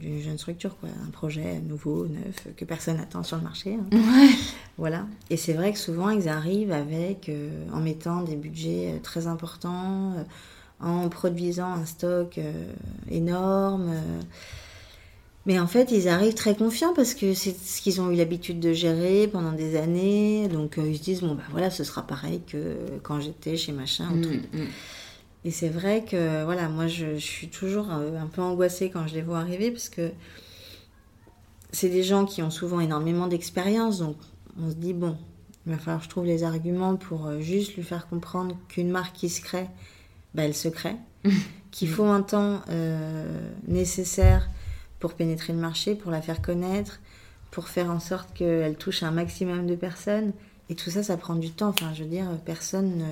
[0.00, 3.76] d'une jeune structure, quoi, un projet nouveau, neuf, que personne n'attend sur le marché.
[3.76, 3.98] Hein.
[4.76, 5.06] Voilà.
[5.30, 10.14] Et c'est vrai que souvent ils arrivent avec, euh, en mettant des budgets très importants,
[10.80, 12.40] en produisant un stock
[13.08, 13.92] énorme.
[15.46, 18.60] Mais en fait, ils arrivent très confiants parce que c'est ce qu'ils ont eu l'habitude
[18.60, 20.48] de gérer pendant des années.
[20.48, 23.72] Donc, euh, ils se disent, bon, ben voilà, ce sera pareil que quand j'étais chez
[23.72, 24.08] machin.
[24.10, 24.66] Ou mm, mm.
[25.44, 29.14] Et c'est vrai que, voilà, moi, je, suis toujours euh, un peu angoissée quand je
[29.14, 30.12] les vois arriver parce que
[31.72, 33.98] c'est des gens qui ont souvent énormément d'expérience.
[33.98, 34.16] Donc,
[34.58, 35.18] on se dit, bon,
[35.66, 38.90] il va falloir que je trouve les arguments pour euh, juste lui faire comprendre qu'une
[38.90, 39.66] marque qui se crée,
[40.32, 40.96] ben, elle se crée.
[41.70, 42.60] Qu'il faut un temps
[43.66, 44.48] nécessaire
[45.04, 46.98] pour pénétrer le marché, pour la faire connaître,
[47.50, 50.32] pour faire en sorte qu'elle touche un maximum de personnes.
[50.70, 51.68] Et tout ça, ça prend du temps.
[51.68, 53.04] Enfin, je veux dire, personne,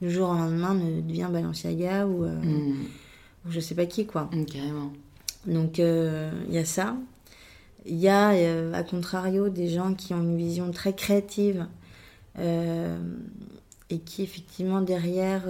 [0.00, 2.36] du jour au lendemain, ne devient Balenciaga ou, euh,
[3.44, 4.30] ou je sais pas qui, quoi.
[4.30, 4.92] Hmm, carrément.
[5.44, 6.94] Donc, euh, il y a ça.
[7.84, 11.66] Il y a, euh, à contrario, des gens qui ont une vision très créative
[12.38, 15.42] et qui, effectivement, derrière,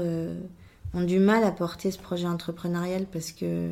[0.94, 3.68] ont du mal à porter ce projet entrepreneurial parce que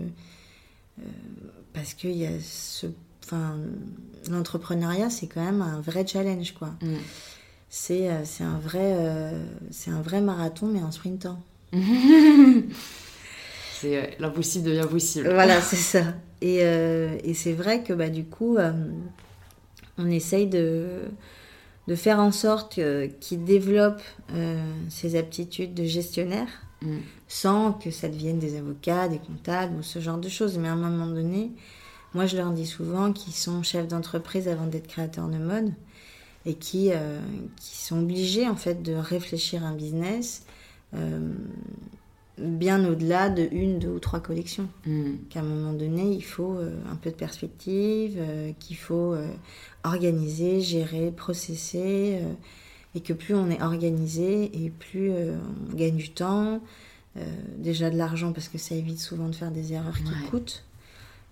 [1.73, 2.87] parce que y a ce,
[3.25, 3.57] enfin,
[4.31, 6.71] l'entrepreneuriat, c'est quand même un vrai challenge, quoi.
[6.83, 6.97] Mm.
[7.69, 11.43] C'est, euh, un vrai, euh, c'est un vrai marathon, mais en sprintant.
[13.73, 15.31] c'est l'impossible devient possible.
[15.33, 16.15] Voilà, c'est ça.
[16.43, 18.59] Et, euh, et, c'est vrai que bah, du coup,
[19.97, 21.01] on essaye de,
[21.89, 22.79] de faire en sorte
[23.21, 24.03] qu'il développe
[24.91, 26.49] ses aptitudes de gestionnaire
[26.83, 26.99] Mm.
[27.29, 30.59] sans que ça devienne des avocats, des comptables ou ce genre de choses.
[30.59, 31.53] Mais à un moment donné,
[32.15, 35.73] moi je leur dis souvent qu'ils sont chefs d'entreprise avant d'être créateurs de mode
[36.45, 37.21] et qui, euh,
[37.57, 40.45] qui sont obligés en fait de réfléchir un business
[40.95, 41.33] euh,
[42.39, 44.69] bien au-delà de une, deux ou trois collections.
[44.87, 45.13] Mm.
[45.31, 48.21] Qu'à un moment donné, il faut euh, un peu de perspective,
[48.59, 49.15] qu'il faut
[49.85, 52.19] organiser, gérer, processer
[52.95, 55.37] et que plus on est organisé et plus euh,
[55.71, 56.61] on gagne du temps,
[57.17, 57.21] euh,
[57.59, 60.65] déjà de l'argent parce que ça évite souvent de faire des erreurs qui coûtent.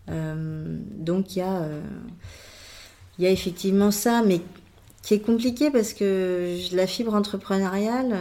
[0.09, 4.41] Euh, donc il y, y a effectivement ça, mais
[5.03, 8.15] qui est compliqué parce que la fibre entrepreneuriale,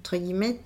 [0.00, 0.60] entre guillemets,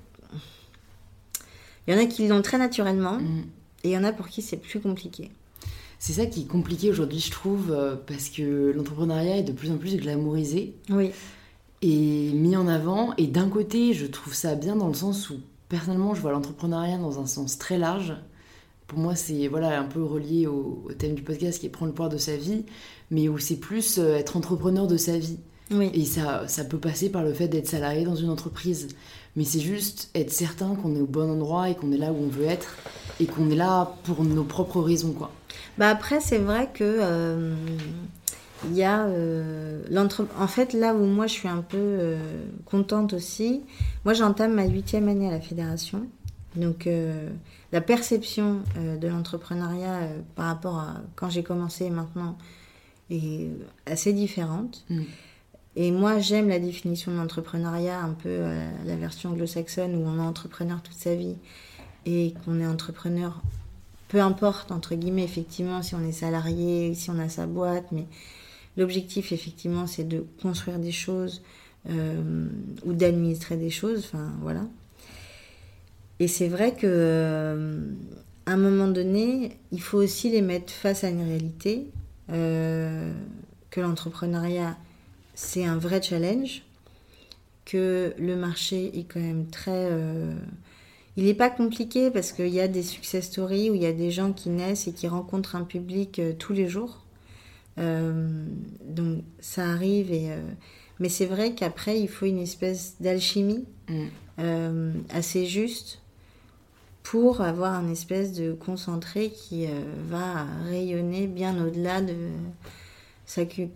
[1.86, 3.44] il y en a qui l'ont très naturellement mm.
[3.84, 5.30] et il y en a pour qui c'est plus compliqué.
[5.98, 9.76] C'est ça qui est compliqué aujourd'hui, je trouve, parce que l'entrepreneuriat est de plus en
[9.76, 10.74] plus glamourisé.
[10.90, 11.12] Oui
[11.82, 13.12] et mis en avant.
[13.18, 15.34] Et d'un côté, je trouve ça bien dans le sens où,
[15.68, 18.14] personnellement, je vois l'entrepreneuriat dans un sens très large.
[18.86, 21.94] Pour moi, c'est voilà, un peu relié au, thème du podcast qui est prendre le
[21.94, 22.64] pouvoir de sa vie,
[23.10, 25.38] mais où c'est plus euh, être entrepreneur de sa vie.
[25.70, 25.90] Oui.
[25.94, 28.88] Et ça, ça peut passer par le fait d'être salarié dans une entreprise.
[29.34, 32.16] Mais c'est juste être certain qu'on est au bon endroit et qu'on est là où
[32.16, 32.76] on veut être
[33.18, 35.12] et qu'on est là pour nos propres raisons.
[35.12, 35.30] Quoi.
[35.78, 37.54] Bah après, c'est vrai que euh,
[38.64, 39.82] il y a euh,
[40.38, 43.62] En fait, là où moi je suis un peu euh, contente aussi,
[44.04, 46.06] moi j'entame ma huitième année à la fédération.
[46.56, 47.30] Donc euh,
[47.72, 52.36] la perception de l'entrepreneuriat par rapport à quand j'ai commencé et maintenant
[53.10, 53.48] est
[53.86, 54.84] assez différente.
[54.90, 55.02] Mm.
[55.74, 60.18] Et moi, j'aime la définition de l'entrepreneuriat, un peu euh, la version anglo-saxonne, où on
[60.18, 61.36] est entrepreneur toute sa vie
[62.04, 63.40] et qu'on est entrepreneur,
[64.08, 68.06] peu importe, entre guillemets, effectivement, si on est salarié, si on a sa boîte, mais
[68.76, 71.42] l'objectif, effectivement, c'est de construire des choses
[71.90, 72.46] euh,
[72.84, 74.66] ou d'administrer des choses, enfin, voilà.
[76.20, 77.80] Et c'est vrai que euh,
[78.46, 81.86] un moment donné, il faut aussi les mettre face à une réalité,
[82.28, 84.76] que l'entrepreneuriat
[85.34, 86.62] c'est un vrai challenge,
[87.64, 89.88] que le marché est quand même très...
[89.90, 90.34] Euh,
[91.16, 93.92] il n'est pas compliqué parce qu'il y a des success stories où il y a
[93.92, 97.02] des gens qui naissent et qui rencontrent un public euh, tous les jours.
[97.78, 98.46] Euh,
[98.84, 100.30] donc ça arrive et...
[100.98, 104.90] mais c'est vrai qu'après, il faut une espèce d'alchimie mm.
[105.10, 106.00] assez juste
[107.02, 109.66] pour avoir un espèce de concentré qui
[110.08, 112.14] va rayonner bien au-delà de,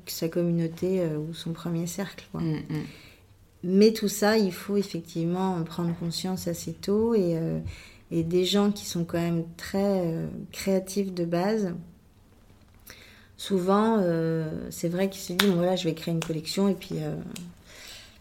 [0.07, 2.27] sa, communauté euh, ou son premier cercle.
[2.35, 2.85] Mm, mm.
[3.65, 7.59] Mais tout ça, il faut effectivement en prendre conscience assez tôt et, euh,
[8.11, 11.75] et des gens qui sont quand même très euh, créatifs de base.
[13.37, 14.03] Souvent,
[14.71, 16.97] c'est vrai qu'ils se disent bon, voilà, je vais créer une collection et puis.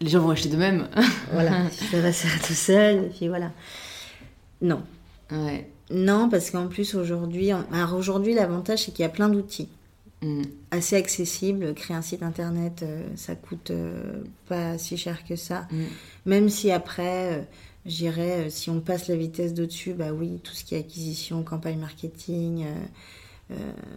[0.01, 0.89] Les gens vont acheter de même.
[1.32, 3.51] voilà, ça va se faire tout seul et puis voilà.
[4.62, 4.82] Non.
[5.32, 5.69] Ouais.
[5.89, 9.69] Non, parce qu'en plus aujourd'hui, alors aujourd'hui l'avantage c'est qu'il y a plein d'outils.
[10.21, 10.43] Mm.
[10.71, 11.73] assez accessible.
[11.73, 15.67] Créer un site internet, euh, ça coûte euh, pas si cher que ça.
[15.71, 15.84] Mm.
[16.25, 17.41] Même si après, euh,
[17.86, 21.78] j'irais, si on passe la vitesse d'au-dessus, bah oui, tout ce qui est acquisition, campagne
[21.78, 22.65] marketing,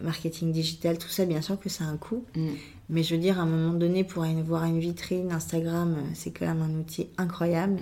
[0.03, 2.25] marketing digital, tout ça, bien sûr que ça a un coût.
[2.37, 2.49] Mm.
[2.91, 6.47] Mais je veux dire, à un moment donné, pour voir une vitrine, Instagram, c'est quand
[6.47, 7.79] même un outil incroyable.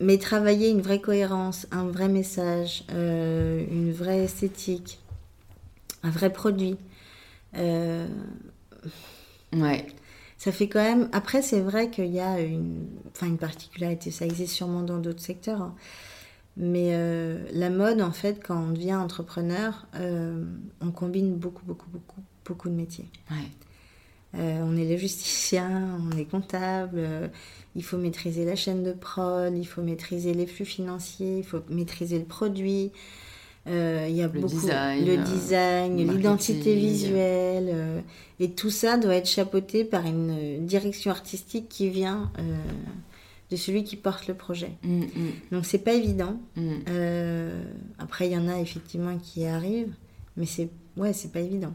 [0.00, 5.00] mais travailler une vraie cohérence, un vrai message, une vraie esthétique,
[6.02, 6.76] un vrai produit.
[7.56, 8.06] Euh,
[9.52, 9.86] ouais.
[10.36, 11.08] Ça fait quand même.
[11.12, 14.10] Après, c'est vrai qu'il y a une, enfin, une particularité.
[14.10, 15.62] Ça existe sûrement dans d'autres secteurs.
[15.62, 15.74] Hein.
[16.58, 20.44] Mais euh, la mode, en fait, quand on devient entrepreneur, euh,
[20.80, 23.08] on combine beaucoup, beaucoup, beaucoup, beaucoup de métiers.
[23.30, 24.40] Ouais.
[24.62, 27.00] on est logisticien, on est comptable,
[27.76, 31.60] il faut maîtriser la chaîne de prod, il faut maîtriser les flux financiers, il faut
[31.68, 32.92] maîtriser le produit,
[33.68, 38.00] euh, il y a le beaucoup design, le design, l'identité visuelle, euh,
[38.40, 42.42] et tout ça doit être chapeauté par une direction artistique qui vient euh,
[43.50, 44.72] de celui qui porte le projet.
[44.82, 45.32] Mm, mm.
[45.52, 46.40] Donc c'est pas évident.
[46.56, 46.72] Mm.
[47.98, 49.94] après il y en a effectivement qui arrivent,
[50.36, 51.72] mais c'est ouais c'est pas évident.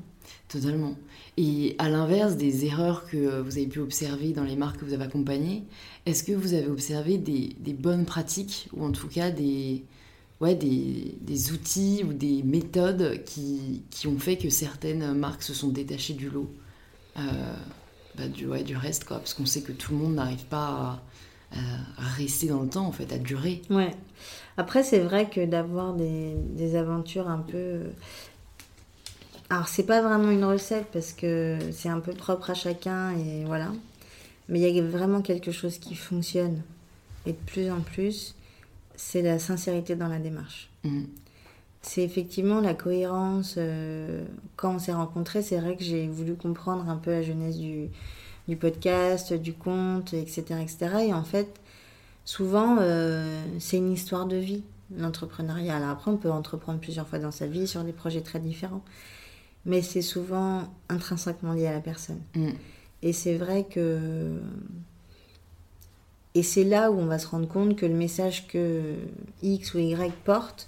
[0.48, 0.96] Totalement.
[1.36, 4.94] Et à l'inverse des erreurs que vous avez pu observer dans les marques que vous
[4.94, 5.64] avez accompagnées,
[6.06, 9.84] est-ce que vous avez observé des, des bonnes pratiques ou en tout cas des
[10.44, 15.54] ouais, des, des, outils ou des méthodes qui, qui, ont fait que certaines marques se
[15.54, 16.52] sont détachées du lot,
[17.18, 17.22] euh,
[18.18, 20.68] bah, du, ouais, du reste, quoi, parce qu'on sait que tout le monde n'arrive pas
[20.68, 21.04] à,
[21.98, 23.62] rester dans le temps, en fait, à durer.
[23.70, 23.92] Ouais.
[24.58, 27.82] Après, c'est vrai que d'avoir des, des, aventures un peu.
[29.50, 33.44] Alors, c'est pas vraiment une recette parce que c'est un peu propre à chacun et
[33.46, 33.72] voilà.
[34.50, 36.62] Mais il y a vraiment quelque chose qui fonctionne
[37.26, 38.36] et de plus en plus
[38.96, 40.70] c'est la sincérité dans la démarche.
[40.84, 41.04] Mm.
[41.82, 43.56] C'est effectivement la cohérence.
[43.58, 44.24] Euh,
[44.56, 47.90] quand on s'est rencontrés, c'est vrai que j'ai voulu comprendre un peu la jeunesse du,
[48.48, 50.78] du podcast, du compte, etc., etc.
[51.08, 51.60] Et en fait,
[52.26, 54.64] souvent, euh, c'est une histoire de vie,
[54.98, 55.76] l'entrepreneuriat.
[55.78, 58.84] Alors après, on peut entreprendre plusieurs fois dans sa vie sur des projets très différents.
[59.66, 62.20] Mais c'est souvent intrinsèquement lié à la personne.
[62.36, 62.50] Mm.
[63.02, 64.40] Et c'est vrai que
[66.36, 68.96] et c'est là où on va se rendre compte que le message que
[69.44, 70.68] X ou Y porte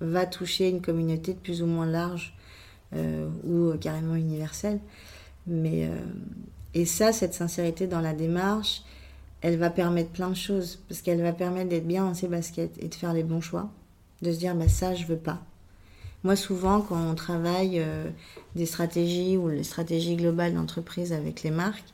[0.00, 2.34] va toucher une communauté de plus ou moins large
[2.94, 4.80] euh, ou carrément universelle.
[5.46, 5.96] Mais, euh,
[6.78, 8.82] et ça, cette sincérité dans la démarche,
[9.40, 10.78] elle va permettre plein de choses.
[10.88, 13.68] Parce qu'elle va permettre d'être bien dans ses baskets et de faire les bons choix.
[14.22, 15.40] De se dire, bah, ça, je veux pas.
[16.22, 18.08] Moi, souvent, quand on travaille euh,
[18.54, 21.92] des stratégies ou les stratégies globales d'entreprise avec les marques,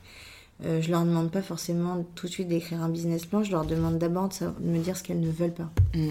[0.65, 3.65] euh, je leur demande pas forcément tout de suite d'écrire un business plan, je leur
[3.65, 5.71] demande d'abord de, me dire ce qu'elles ne veulent pas.
[5.95, 6.09] Mm.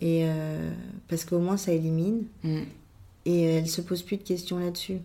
[0.00, 0.70] Et euh,
[1.08, 2.24] parce qu'au moins ça élimine.
[2.42, 2.62] Mm.
[3.26, 4.98] Et elles se posent plus de questions là-dessus.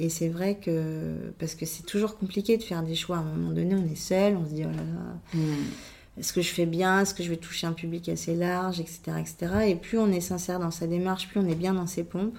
[0.00, 3.18] Et c'est vrai que parce que c'est toujours compliqué de faire des choix.
[3.18, 6.18] À un moment donné, on est seul, on se dit oh là là, mm.
[6.18, 9.00] est-ce que je fais bien, est-ce que je vais toucher un public assez large, etc.,
[9.20, 9.36] etc.
[9.68, 12.38] Et plus on est sincère dans sa démarche, plus on est bien dans ses pompes,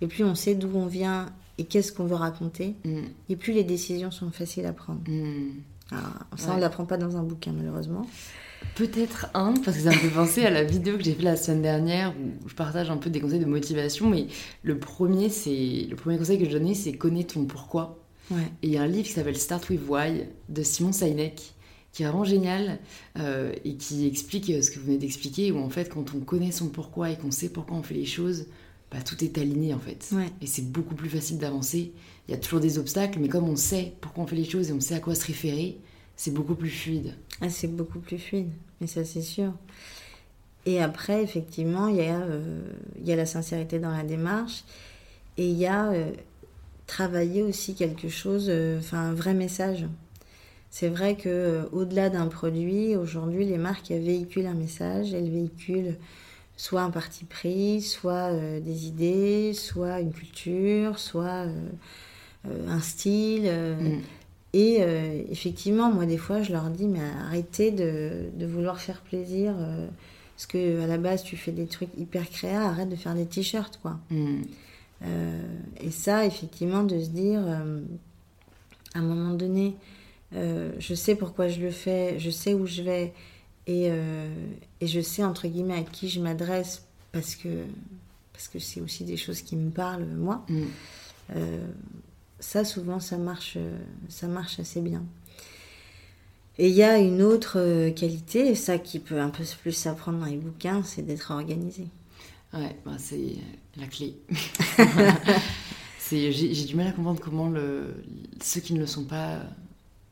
[0.00, 3.02] et plus on sait d'où on vient et qu'est-ce qu'on veut raconter, mm.
[3.28, 5.00] et plus les décisions sont faciles à prendre.
[5.92, 5.96] Mm.
[6.36, 8.06] ça, on ne l'apprend pas dans un bouquin, malheureusement.
[8.74, 11.36] Peut-être un, parce que ça me fait penser à la vidéo que j'ai fait la
[11.36, 14.10] semaine dernière où je partage un peu des conseils de motivation.
[14.10, 14.26] Mais
[14.62, 17.98] le premier, c'est le premier conseil que je donnais, c'est connais ton pourquoi.
[18.62, 21.54] Et il y a un livre qui s'appelle Start with Why de Simon Sinek
[21.92, 22.78] qui est vraiment génial
[23.18, 26.20] euh, et qui explique euh, ce que vous venez d'expliquer, où en fait, quand on
[26.20, 28.46] connaît son pourquoi et qu'on sait pourquoi on fait les choses,
[28.90, 30.10] bah, tout est aligné en fait.
[30.40, 31.92] Et c'est beaucoup plus facile d'avancer.
[32.28, 34.70] Il y a toujours des obstacles, mais comme on sait pourquoi on fait les choses
[34.70, 35.78] et on sait à quoi se référer,
[36.16, 37.14] c'est beaucoup plus fluide.
[37.40, 39.52] Ah, c'est beaucoup plus fluide, mais ça c'est sûr.
[40.66, 42.60] Et après, effectivement, il y, a, euh,
[43.02, 44.64] y a la sincérité dans la démarche
[45.38, 45.92] et il y a
[46.86, 49.86] travailler aussi quelque chose, enfin un vrai message.
[50.70, 55.96] C'est vrai que euh, au-delà d'un produit, aujourd'hui, les marques véhiculent un message, elles véhiculent
[56.56, 61.68] soit un parti pris, soit euh, des idées, soit une culture, soit euh,
[62.44, 63.50] un style.
[63.50, 64.00] Mm.
[64.54, 64.80] Et
[65.30, 69.54] effectivement, moi, des fois, je leur dis, mais arrêtez de, de vouloir faire plaisir.
[70.34, 73.26] parce que à la base, tu fais des trucs hyper créa, arrête de faire des
[73.26, 73.98] t-shirts, quoi.
[74.10, 74.42] Mm.
[75.80, 77.40] et ça, effectivement, de se dire,
[78.94, 79.76] à un moment donné,
[80.34, 83.12] euh, je sais pourquoi je le fais, je sais où je vais
[83.66, 84.28] et, euh,
[84.80, 87.64] et je sais entre guillemets à qui je m'adresse parce que
[88.32, 90.44] parce que c'est aussi des choses qui me parlent moi.
[90.48, 90.62] Mm.
[91.36, 91.66] Euh,
[92.40, 93.58] ça souvent ça marche
[94.08, 95.02] ça marche assez bien.
[96.60, 100.18] Et il y a une autre qualité, et ça qui peut un peu plus s'apprendre
[100.18, 101.86] dans les bouquins, c'est d'être organisé.
[102.52, 103.36] Ouais, bah c'est
[103.76, 104.16] la clé.
[106.10, 107.94] j'ai du mal à comprendre comment le,
[108.42, 109.42] ceux qui ne le sont pas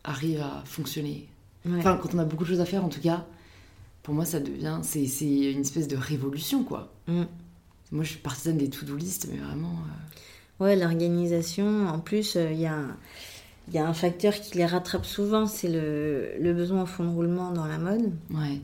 [0.05, 1.27] arrive à fonctionner.
[1.69, 3.27] Enfin, quand on a beaucoup de choses à faire, en tout cas,
[4.03, 4.79] pour moi, ça devient.
[4.83, 6.93] C'est une espèce de révolution, quoi.
[7.09, 7.25] Mm.
[7.93, 9.73] Moi, je suis partisane des to-do list, mais vraiment.
[9.73, 10.17] Euh,
[10.61, 12.97] ouais, l'organisation, en plus, euh, il y, a un,
[13.73, 17.11] y a un facteur qui les rattrape souvent, c'est le, le, besoin au fond de
[17.11, 18.13] roulement dans la mode.
[18.31, 18.61] Ouais.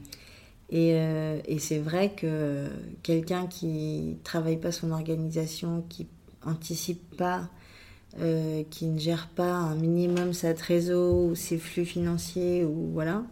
[0.71, 2.69] Et, euh, et c'est vrai que
[3.03, 6.07] quelqu'un qui travaille pas son organisation, qui
[6.45, 7.49] anticipe pas
[8.21, 13.23] euh, qui ne gère pas un minimum sa trésor ou ses flux financiers ou voilà,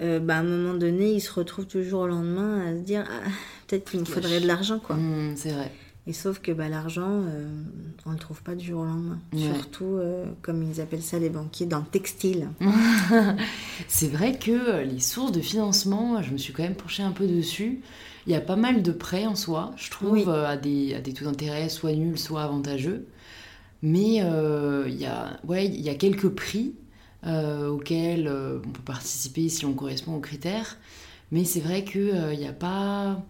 [0.00, 3.04] euh, bah, à un moment donné, il se retrouve toujours au lendemain à se dire
[3.10, 3.28] ah,
[3.66, 4.94] peut-être qu'il me faudrait de l'argent quoi.
[4.94, 5.72] Mmh, c'est vrai.
[6.08, 7.48] Et sauf que bah, l'argent, euh,
[8.04, 9.18] on ne le trouve pas du jour au lendemain.
[9.36, 9.98] Surtout,
[10.42, 12.48] comme ils appellent ça les banquiers, dans le textile.
[13.88, 17.26] c'est vrai que les sources de financement, je me suis quand même penchée un peu
[17.26, 17.80] dessus.
[18.26, 21.12] Il y a pas mal de prêts en soi, je trouve, à, des, à des
[21.12, 23.06] taux d'intérêt soit nuls, soit avantageux.
[23.82, 26.74] Mais euh, il y, a, ouais, y a quelques prix
[27.24, 30.78] euh, auxquels euh, on peut participer si on correspond aux critères.
[31.30, 33.22] Mais c'est vrai qu'il n'y a pas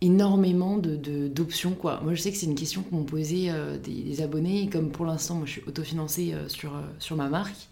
[0.00, 1.70] énormément d'options.
[1.70, 2.00] De, quoi.
[2.02, 3.50] Moi, je sais que c'est une question que m'ont posé
[3.82, 4.62] des, abonnés.
[4.62, 7.68] Et comme pour l'instant, moi, je suis autofinancée sur, sur ma marque,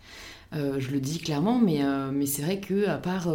[0.52, 1.58] je le dis clairement.
[1.58, 1.82] Mais,
[2.12, 3.28] mais c'est vrai que à part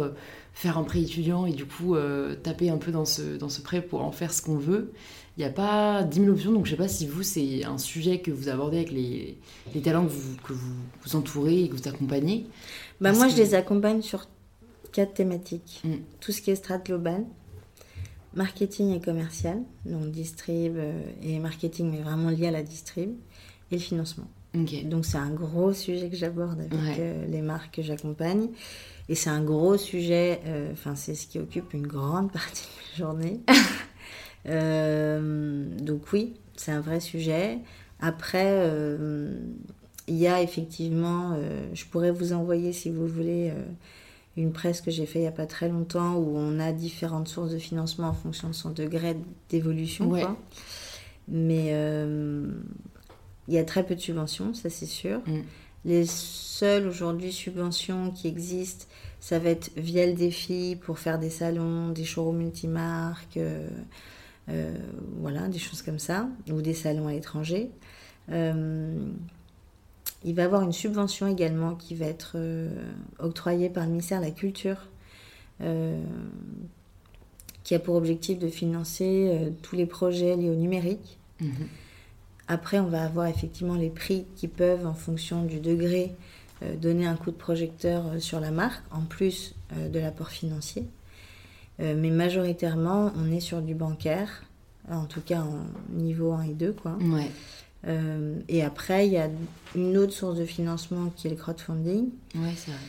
[0.54, 1.94] faire un prêt étudiant et du coup
[2.42, 4.92] taper un peu dans ce, dans ce prêt pour en faire ce qu'on veut,
[5.40, 7.64] il n'y a pas 10 000 options, donc je ne sais pas si vous, c'est
[7.64, 9.38] un sujet que vous abordez avec les,
[9.74, 12.46] les talents que vous, que vous, vous entourez et que vous accompagnez.
[13.00, 14.26] Bah moi, je les accompagne sur
[14.92, 15.80] quatre thématiques.
[15.84, 15.94] Mm.
[16.20, 17.24] Tout ce qui est strat global,
[18.34, 23.10] marketing et commercial, donc distrib euh, et marketing, mais vraiment lié à la distrib,
[23.70, 24.28] et le financement.
[24.52, 28.48] Donc c'est un gros sujet que j'aborde avec euh, les marques que j'accompagne.
[29.08, 33.02] Et c'est un gros sujet, euh, enfin c'est ce qui occupe une grande partie de
[33.02, 33.40] ma journée.
[34.46, 37.58] Euh, donc oui, c'est un vrai sujet.
[38.00, 38.66] Après,
[40.08, 41.36] il y a effectivement,
[41.74, 43.52] je pourrais vous envoyer si vous voulez
[44.40, 47.28] une presse que j'ai fait il n'y a pas très longtemps où on a différentes
[47.28, 49.16] sources de financement en fonction de son degré
[49.48, 50.10] d'évolution.
[51.28, 51.66] Mais
[53.48, 55.18] il y a très peu de subventions, ça c'est sûr.
[55.26, 55.40] Mm.
[55.84, 58.86] Les seules aujourd'hui subventions qui existent,
[59.18, 63.38] ça va être via le défi pour faire des salons, des showrooms multimarques.
[64.48, 64.76] Euh,
[65.18, 67.70] voilà, des choses comme ça, ou des salons à l'étranger.
[70.24, 72.68] Euh, il va y avoir une subvention également qui va être euh,
[73.18, 74.88] octroyée par le ministère de la Culture,
[77.64, 81.18] qui a pour objectif de financer tous les projets liés au numérique.
[81.38, 81.68] Mhm.
[82.48, 86.14] Après, on va avoir effectivement les prix qui peuvent, en fonction du degré,
[86.80, 90.86] donner un coup de projecteur sur la marque, en plus de l'apport financier.
[91.80, 94.44] Euh, mais majoritairement, on est sur du bancaire,
[94.90, 95.64] en tout cas en
[95.94, 96.72] niveau 1 et 2.
[96.72, 96.96] Quoi.
[97.00, 97.30] Ouais.
[97.86, 99.28] Euh, et après, il y a
[99.74, 102.08] une autre source de financement qui est le crowdfunding.
[102.34, 102.80] Ouais, c'est vrai.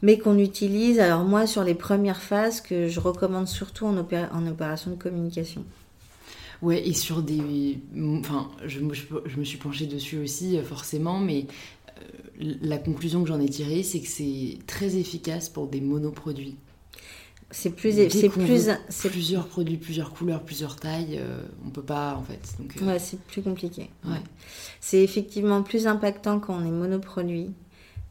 [0.00, 4.46] Mais qu'on utilise, alors moi, sur les premières phases, que je recommande surtout en, en
[4.46, 5.64] opération de communication.
[6.60, 7.78] Ouais, et sur des.
[8.18, 8.80] Enfin, je,
[9.26, 11.46] je, me suis penchée dessus aussi, euh, forcément, mais
[12.38, 16.56] la conclusion que j'en ai tirée, c'est que c'est très efficace pour des monoproduits.
[17.52, 21.20] C'est plus, c'est plus, c'est plusieurs produits, plusieurs couleurs, plusieurs tailles.
[21.64, 22.40] on peut pas en fait.
[22.58, 23.90] Donc, ouais, c'est plus compliqué.
[24.04, 24.20] Ouais.
[24.80, 27.52] C'est effectivement plus impactant quand on est monoproduit.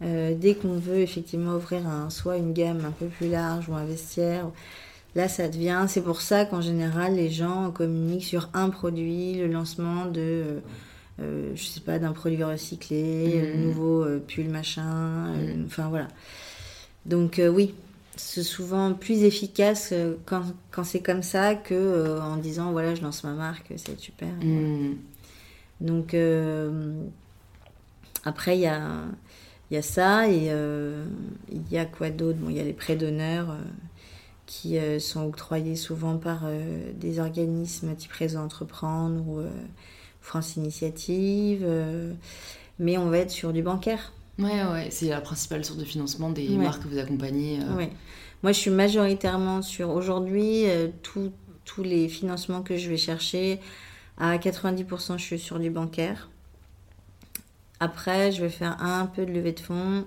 [0.01, 3.85] dès qu'on veut effectivement ouvrir un, soit une gamme un peu plus large ou un
[3.85, 4.49] vestiaire,
[5.15, 5.85] là ça devient.
[5.87, 10.61] C'est pour ça qu'en général les gens communiquent sur un produit, le lancement de
[11.21, 13.61] euh, je sais pas, d'un produit recyclé, mmh.
[13.61, 15.65] nouveau euh, pull machin, euh, mmh.
[15.67, 16.07] enfin voilà.
[17.05, 17.73] Donc oui,
[18.23, 19.93] c'est souvent plus efficace
[20.25, 24.33] quand, quand c'est comme ça que en disant voilà je lance ma marque, c'est super.
[24.41, 24.95] Mmh.
[25.81, 26.15] Donc
[28.23, 29.03] après il y a,
[29.71, 30.51] y a ça et
[31.51, 32.37] il y a quoi d'autre?
[32.37, 33.57] Bon il y a les prêts d'honneur
[34.45, 36.43] qui sont octroyés souvent par
[36.95, 39.41] des organismes type Réseau Entreprendre ou
[40.21, 42.13] France Initiative, euh,
[42.79, 44.13] mais on va être sur du bancaire.
[44.39, 47.59] Ouais, ouais, c'est la principale source de financement des marques que vous accompagnez.
[47.61, 47.75] Euh.
[47.75, 47.91] Ouais.
[48.43, 53.59] Moi, je suis majoritairement sur aujourd'hui euh, tous les financements que je vais chercher.
[54.17, 56.29] À 90%, je suis sur du bancaire.
[57.79, 60.05] Après, je vais faire un peu de levée de fonds,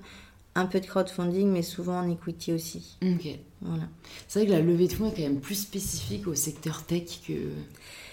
[0.54, 2.96] un peu de crowdfunding, mais souvent en equity aussi.
[3.02, 3.28] Ok.
[3.60, 3.84] Voilà.
[4.28, 7.20] C'est vrai que la levée de fonds est quand même plus spécifique au secteur tech
[7.26, 7.32] que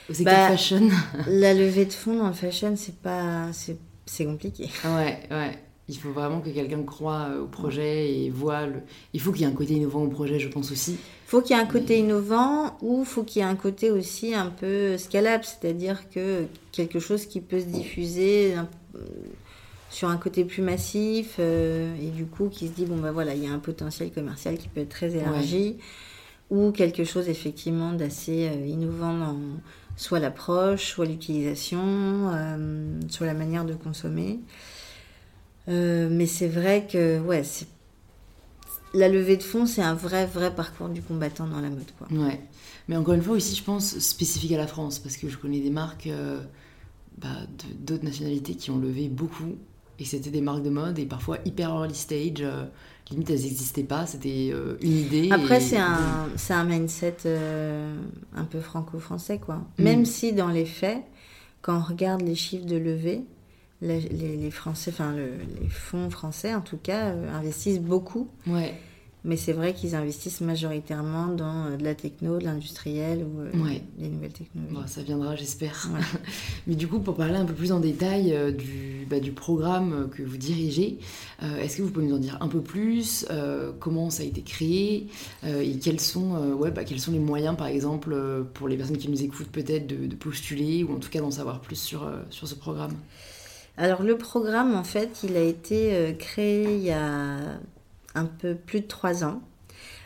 [0.09, 0.89] au bah, fashion
[1.27, 3.49] La levée de fonds dans le fashion, c'est pas.
[3.53, 4.69] C'est compliqué.
[4.83, 5.59] Ouais, ouais.
[5.91, 8.81] Il faut vraiment que quelqu'un croit euh, au projet et voit le.
[9.13, 10.93] Il faut qu'il y ait un côté innovant au projet, je pense aussi.
[10.93, 13.91] Il faut qu'il y ait un côté innovant ou faut qu'il y ait un côté
[13.91, 18.55] aussi un peu scalable, c'est-à-dire que quelque chose qui peut se diffuser
[19.89, 23.35] sur un côté plus massif euh, et du coup qui se dit bon ben voilà
[23.35, 25.77] il y a un potentiel commercial qui peut être très élargi
[26.49, 29.37] ou quelque chose effectivement d'assez euh, innovant dans
[29.97, 34.39] soit l'approche, soit l'utilisation, euh, soit la manière de consommer.
[35.67, 37.67] Euh, mais c'est vrai que ouais, c'est
[38.93, 41.91] la levée de fonds, c'est un vrai, vrai parcours du combattant dans la mode.
[41.97, 42.07] Quoi.
[42.11, 42.41] Ouais.
[42.87, 45.59] Mais encore une fois aussi, je pense, spécifique à la France, parce que je connais
[45.59, 46.41] des marques euh,
[47.17, 47.29] bah,
[47.79, 49.55] d'autres nationalités qui ont levé beaucoup,
[49.99, 52.43] et c'était des marques de mode, et parfois hyper early stage,
[53.11, 55.29] limite elles n'existaient pas, c'était euh, une idée.
[55.31, 57.95] Après, c'est un, un mindset euh,
[58.35, 59.55] un peu franco-français, quoi.
[59.77, 59.83] Mm.
[59.83, 61.03] Même si dans les faits,
[61.61, 63.21] quand on regarde les chiffres de levée,
[63.81, 68.29] les, les, Français, enfin les fonds français en tout cas, euh, investissent beaucoup.
[68.47, 68.75] Ouais.
[69.23, 73.51] Mais c'est vrai qu'ils investissent majoritairement dans euh, de la techno, de l'industriel ou euh,
[73.99, 74.73] des nouvelles technologies.
[74.73, 75.89] Bon, ça viendra, j'espère.
[76.67, 80.09] Mais du coup, pour parler un peu plus en détail euh, du, bah, du programme
[80.09, 80.97] que vous dirigez,
[81.59, 83.25] est-ce que vous pouvez nous en dire un peu plus
[83.79, 85.07] Comment ça a été créé
[85.43, 88.15] Et quels sont, ouais, bah, quels sont les moyens, par exemple,
[88.53, 91.31] pour les personnes qui nous écoutent, peut-être de, de, postuler ou en tout cas d'en
[91.31, 92.93] savoir plus sur, sur ce programme?
[93.77, 97.37] Alors le programme, en fait, il a été créé il y a
[98.15, 99.41] un peu plus de trois ans.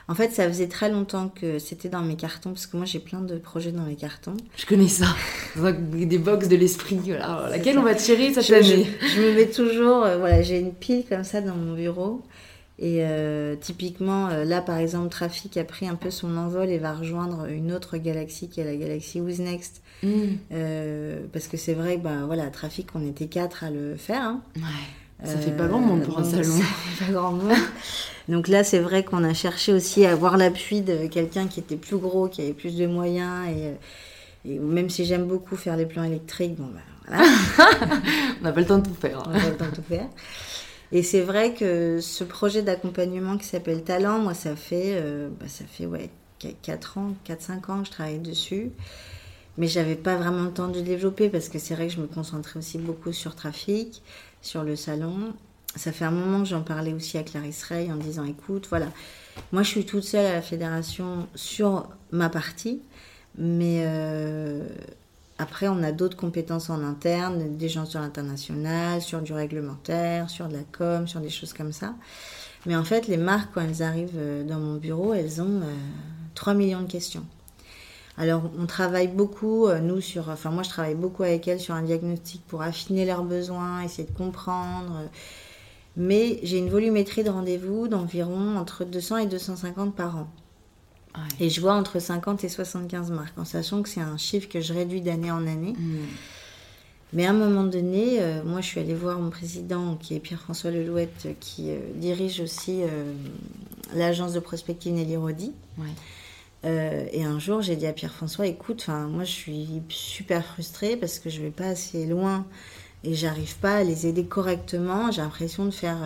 [0.07, 2.99] En fait, ça faisait très longtemps que c'était dans mes cartons, parce que moi j'ai
[2.99, 4.38] plein de projets dans mes cartons.
[4.55, 5.07] Je connais ça,
[5.55, 8.86] des box de l'esprit, voilà, laquelle on va tirer cette année.
[9.01, 12.22] Je, me mets toujours, euh, voilà, j'ai une pile comme ça dans mon bureau.
[12.78, 16.78] Et euh, typiquement, euh, là par exemple, Trafic a pris un peu son envol et
[16.78, 19.82] va rejoindre une autre galaxie qui est la galaxie Who's Next.
[20.03, 20.36] Mm.
[21.32, 24.21] parce que c'est vrai que ben, voilà, Trafic, on était quatre à le faire.
[24.21, 24.41] Hein.
[24.57, 24.61] Ouais.
[25.23, 26.43] Ça fait pas grand monde pour un salon.
[26.43, 27.53] Ça fait pas grand monde.
[28.30, 31.78] donc là, c'est vrai qu'on a cherché aussi à avoir l'appui de quelqu'un qui était
[31.78, 33.47] plus gros, qui avait plus de moyens.
[33.47, 37.23] Et, et même si j'aime beaucoup faire les plans électriques, bon, ben voilà.
[38.41, 39.23] on n'a pas le temps de tout faire.
[39.26, 40.07] on n'a pas le temps de tout faire.
[40.92, 45.48] Et c'est vrai que ce projet d'accompagnement qui s'appelle Talent, moi, ça fait, euh, bah,
[45.48, 46.10] ça fait ouais,
[46.62, 48.72] 4 ans, 4-5 ans que je travaille dessus.
[49.58, 52.08] Mais j'avais pas vraiment le temps de développer parce que c'est vrai que je me
[52.08, 54.04] concentrais aussi beaucoup sur trafic
[54.42, 55.34] sur le salon.
[55.76, 58.88] Ça fait un moment que j'en parlais aussi à Clarisse Rey en disant écoute, voilà,
[59.52, 62.82] moi je suis toute seule à la fédération sur ma partie,
[63.38, 64.68] mais euh,
[65.38, 70.48] après on a d'autres compétences en interne, des gens sur l'international, sur du réglementaire, sur
[70.48, 71.96] de la com, sur des choses comme ça.
[72.66, 75.62] Mais en fait, les marques, quand elles arrivent euh, dans mon bureau, elles ont
[76.34, 77.26] 3 euh, millions de questions.
[78.18, 80.30] Alors, on travaille beaucoup, euh, nous, sur.
[80.30, 84.08] Enfin, moi, je travaille beaucoup avec elles sur un diagnostic pour affiner leurs besoins, essayer
[84.08, 85.10] de comprendre.
[85.98, 90.28] Mais j'ai une volumétrie de rendez-vous d'environ entre 200 et 250 par an.
[91.39, 94.61] Et je vois entre 50 et 75 marques, en sachant que c'est un chiffre que
[94.61, 95.74] je réduis d'année en année.
[95.78, 96.05] Hmm.
[97.13, 100.20] Mais à un moment donné, euh, moi je suis allée voir mon président, qui est
[100.20, 102.82] Pierre-François Lelouette, qui euh, dirige aussi
[103.93, 105.53] l'agence de prospective Nelly Rodi.
[105.78, 105.86] Ouais.
[106.66, 111.20] Euh, et un jour, j'ai dit à Pierre-François, écoute, moi je suis super frustrée parce
[111.20, 112.45] que je vais pas assez loin
[113.03, 115.11] et j'arrive pas à les aider correctement.
[115.11, 115.97] J'ai l'impression de faire,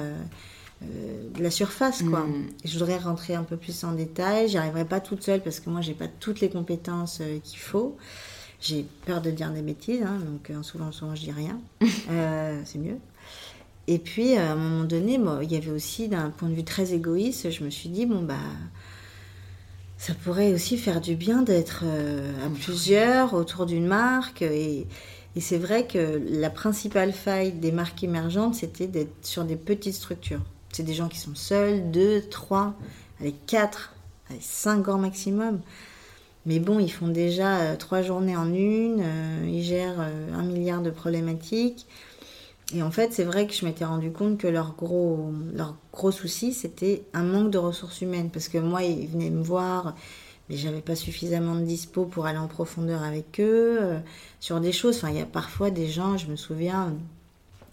[0.84, 2.22] euh, de la surface, quoi.
[2.22, 2.48] Mm.
[2.66, 4.50] Je voudrais rentrer un peu plus en détail.
[4.50, 7.98] J'y arriverai pas toute seule parce que moi, j'ai pas toutes les compétences qu'il faut.
[8.62, 11.60] J'ai peur de dire des bêtises, hein, donc souvent, souvent, je dis rien.
[12.66, 12.98] c'est mieux.
[13.88, 16.94] Et puis, à un moment donné, il y avait aussi, d'un point de vue très
[16.94, 18.36] égoïste, je me suis dit, bon, bah,
[19.98, 24.44] ça pourrait aussi faire du bien d'être euh, à plusieurs autour d'une marque.
[24.44, 24.88] Et,
[25.40, 30.42] c'est vrai que la principale faille des marques émergentes, c'était d'être sur des petites structures.
[30.72, 32.74] C'est des gens qui sont seuls, deux, trois,
[33.20, 33.94] avec quatre,
[34.30, 35.62] avec cinq ans maximum.
[36.46, 40.82] Mais bon, ils font déjà euh, trois journées en une, euh, ils gèrent un milliard
[40.82, 41.86] de problématiques.
[42.74, 46.12] Et en fait, c'est vrai que je m'étais rendu compte que leur gros, leur gros
[46.12, 48.30] souci, c'était un manque de ressources humaines.
[48.30, 49.96] Parce que moi, ils venaient me voir,
[50.50, 54.00] mais j'avais pas suffisamment de dispo pour aller en profondeur avec eux euh,
[54.40, 54.98] sur des choses.
[54.98, 56.94] Enfin, il y a parfois des gens, je me souviens,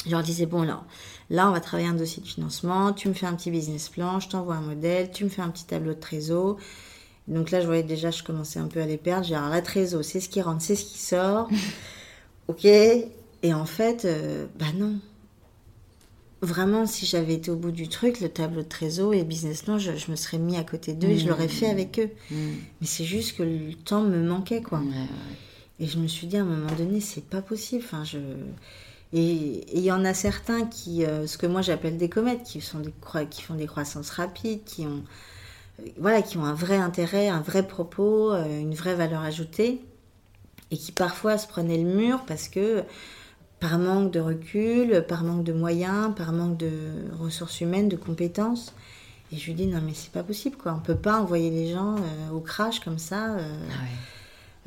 [0.07, 0.85] je leur disais, bon, là,
[1.31, 4.21] là, on va travailler un dossier de financement, tu me fais un petit business plan,
[4.21, 6.57] je t'envoie un modèle, tu me fais un petit tableau de trésor.
[7.29, 9.27] Donc là, je voyais déjà, je commençais un peu à les perdre.
[9.27, 11.49] J'ai alors la trésor, c'est ce qui rentre, c'est ce qui sort.
[12.49, 14.99] ok, et en fait, euh, bah non.
[16.43, 19.79] Vraiment, si j'avais été au bout du truc, le tableau de trésor et business plan,
[19.79, 22.11] je, me serais mis à côté d'eux et je l'aurais fait avec eux.
[22.31, 22.37] Mmh.
[22.81, 24.83] Mais c'est juste que le temps me manquait, quoi.
[25.81, 27.83] Et je me suis dit, à un moment donné, c'est pas possible.
[27.85, 28.19] Enfin, je...
[29.19, 32.61] Et il y en a certains qui, euh, ce que moi j'appelle des comètes, qui,
[32.61, 32.83] sont
[33.31, 35.05] qui font des croissances rapides, qui ont,
[35.97, 39.81] voilà, qui ont un vrai intérêt, un vrai propos, euh, une vraie valeur ajoutée,
[40.71, 42.85] et qui parfois se prenaient le mur parce que
[43.59, 46.71] par manque de recul, par manque de moyens, par manque de
[47.19, 48.75] ressources humaines, de compétences.
[49.33, 51.73] Et je lui dis non mais c'est pas possible quoi, on peut pas envoyer les
[51.73, 53.37] gens euh, au crash comme ça.
[53.37, 53.87] Euh, ah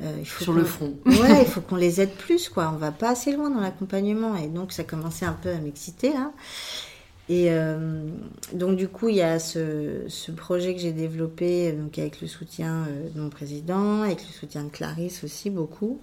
[0.02, 0.94] euh, il faut Sur le front.
[1.06, 2.72] ouais, il faut qu'on les aide plus quoi.
[2.74, 6.14] On va pas assez loin dans l'accompagnement et donc ça commençait un peu à m'exciter
[6.14, 6.32] là.
[7.32, 7.52] Et
[8.54, 12.28] donc du coup il y a ce, ce projet que j'ai développé donc avec le
[12.28, 16.00] soutien de mon président, avec le soutien de Clarisse aussi beaucoup.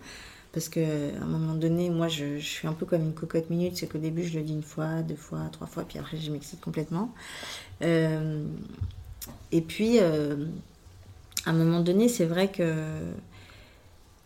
[0.56, 3.76] Parce qu'à un moment donné, moi, je, suis un peu comme une cocotte minute.
[3.76, 6.30] C'est qu'au début, je le dis une fois, deux fois, trois fois, puis après, je
[6.32, 7.12] m'excite complètement.
[7.82, 8.42] Euh,
[9.52, 10.46] et puis, euh,
[11.44, 12.72] à un moment donné, c'est vrai que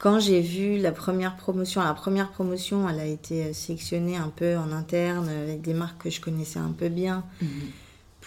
[0.00, 4.56] quand j'ai vu la première promotion, la première promotion, elle a été sélectionnée un peu
[4.56, 7.24] en interne avec des marques que je connaissais un peu bien.
[7.40, 7.48] Mhm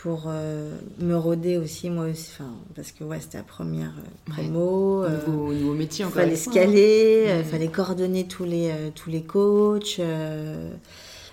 [0.04, 4.34] pour euh, me roder aussi, moi aussi, enfin, parce que ouais, c'était la première euh,
[4.34, 5.06] promo.
[5.06, 6.16] Euh, nouveau, métier, encore.
[6.16, 10.02] Fallait scaler, il fallait coordonner tous les, tous les coachs.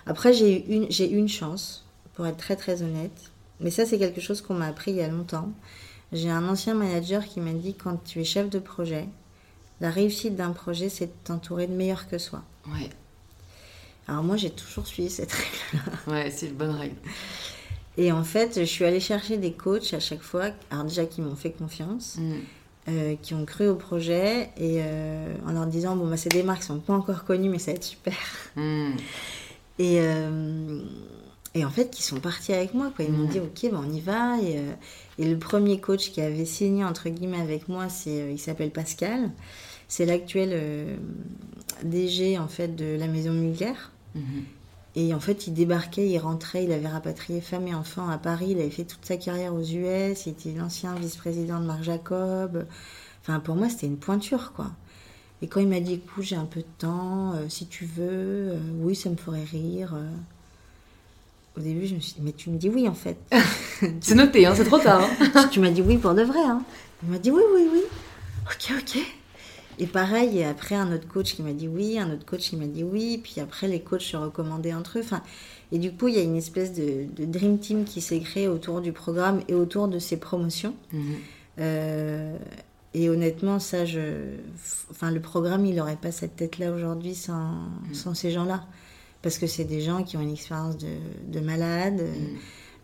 [0.07, 1.84] Après, j'ai eu une, j'ai une chance,
[2.14, 3.32] pour être très très honnête.
[3.59, 5.51] Mais ça, c'est quelque chose qu'on m'a appris il y a longtemps.
[6.12, 9.09] J'ai un ancien manager qui m'a dit quand tu es chef de projet,
[9.81, 12.43] la réussite d'un projet, c'est de t'entourer de meilleurs que soi.
[12.66, 12.91] Ouais.
[14.07, 15.33] Alors moi, j'ai toujours suivi cette
[15.72, 15.93] règle-là.
[16.09, 16.97] Ouais, c'est une bonne règle.
[17.97, 21.20] Et en fait, je suis allée chercher des coachs à chaque fois, alors déjà qui
[21.20, 22.35] m'ont fait confiance, mm.
[22.89, 26.43] euh, qui ont cru au projet, et euh, en leur disant, bon, bah, c'est des
[26.43, 28.14] marques qui sont pas encore connues, mais ça va être super.
[28.57, 28.93] Mm.
[29.78, 30.83] Et, euh,
[31.55, 32.93] et en fait, qui sont partis avec moi.
[32.95, 33.07] Quoi.
[33.07, 33.31] Ils m'ont mm.
[33.31, 34.37] dit, ok, bah, on y va.
[34.43, 34.61] Et,
[35.18, 39.31] et, le premier coach qui avait signé, entre guillemets, avec moi, c'est, il s'appelle Pascal.
[39.91, 40.99] C'est l'actuel
[41.84, 43.74] DG, en fait, de la maison Mugler.
[44.16, 44.43] Mm-hmm.
[44.97, 48.49] Et en fait, il débarquait, il rentrait, il avait rapatrié femme et enfants à Paris,
[48.51, 52.66] il avait fait toute sa carrière aux US, il était l'ancien vice-président de Marc Jacob.
[53.22, 54.70] Enfin, pour moi, c'était une pointure, quoi.
[55.43, 58.51] Et quand il m'a dit, écoute, j'ai un peu de temps, euh, si tu veux,
[58.51, 59.95] euh, oui, ça me ferait rire.
[59.95, 60.11] Euh.
[61.57, 63.16] Au début, je me suis dit, mais tu me dis oui, en fait.
[64.01, 65.09] c'est noté, hein, c'est trop tard.
[65.20, 65.49] Hein.
[65.53, 66.43] tu m'as dit oui pour de vrai.
[66.43, 66.62] Hein.
[67.05, 67.80] Il m'a dit oui, oui, oui.
[68.47, 69.20] Ok, ok.
[69.81, 72.66] Et pareil, après, un autre coach qui m'a dit oui, un autre coach qui m'a
[72.66, 75.03] dit oui, puis après, les coachs se recommandaient entre eux.
[75.03, 75.22] Enfin,
[75.72, 78.83] et du coup, il y a une espèce de, dream team qui s'est créé autour
[78.83, 80.74] du programme et autour de ces promotions.
[80.93, 81.03] Mhm.
[81.61, 82.37] Euh,
[82.93, 84.35] et honnêtement, ça, je...
[84.91, 87.95] enfin, le programme, il n'aurait pas cette tête-là aujourd'hui sans, mhm.
[87.95, 88.66] sans, ces gens-là.
[89.22, 90.89] Parce que c'est des gens qui ont une expérience de,
[91.26, 92.39] de malade, mhm.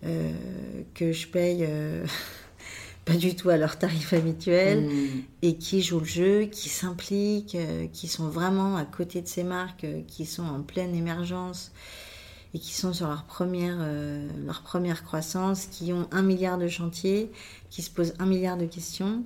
[0.06, 0.32] euh,
[0.94, 1.66] que je paye.
[1.68, 2.06] Euh,
[3.06, 5.22] pas du tout à leur tarif habituel mm.
[5.42, 9.44] et qui jouent le jeu, qui s'impliquent, euh, qui sont vraiment à côté de ces
[9.44, 11.72] marques, euh, qui sont en pleine émergence
[12.52, 16.66] et qui sont sur leur première, euh, leur première croissance, qui ont un milliard de
[16.66, 17.30] chantiers,
[17.70, 19.22] qui se posent un milliard de questions.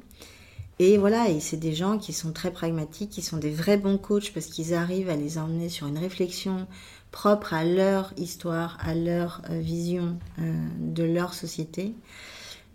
[0.78, 3.98] Et voilà, et c'est des gens qui sont très pragmatiques, qui sont des vrais bons
[3.98, 6.66] coachs parce qu'ils arrivent à les emmener sur une réflexion
[7.12, 11.94] propre à leur histoire, à leur vision de leur société.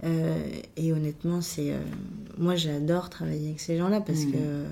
[0.03, 0.43] Euh,
[0.75, 1.79] et honnêtement, c'est euh,
[2.37, 4.31] moi j'adore travailler avec ces gens-là parce mmh.
[4.31, 4.65] que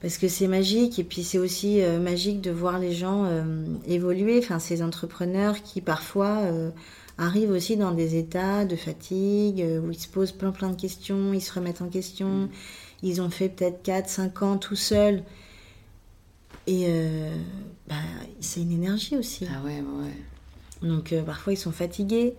[0.00, 3.28] parce que c'est magique et puis c'est aussi euh, magique de voir les gens
[3.86, 4.38] évoluer.
[4.38, 6.42] Enfin, ces entrepreneurs qui parfois
[7.18, 11.32] arrivent aussi dans des états de fatigue où ils se posent plein plein de questions,
[11.32, 12.48] ils se remettent en question, mm.
[13.02, 15.22] ils ont fait peut-être 4, 5 ans tout seuls.
[16.66, 16.86] Et
[17.88, 17.94] bah,
[18.40, 19.46] c'est une énergie aussi.
[19.50, 20.86] Ah ouais, ouais.
[20.86, 22.34] Donc parfois ils sont fatigués.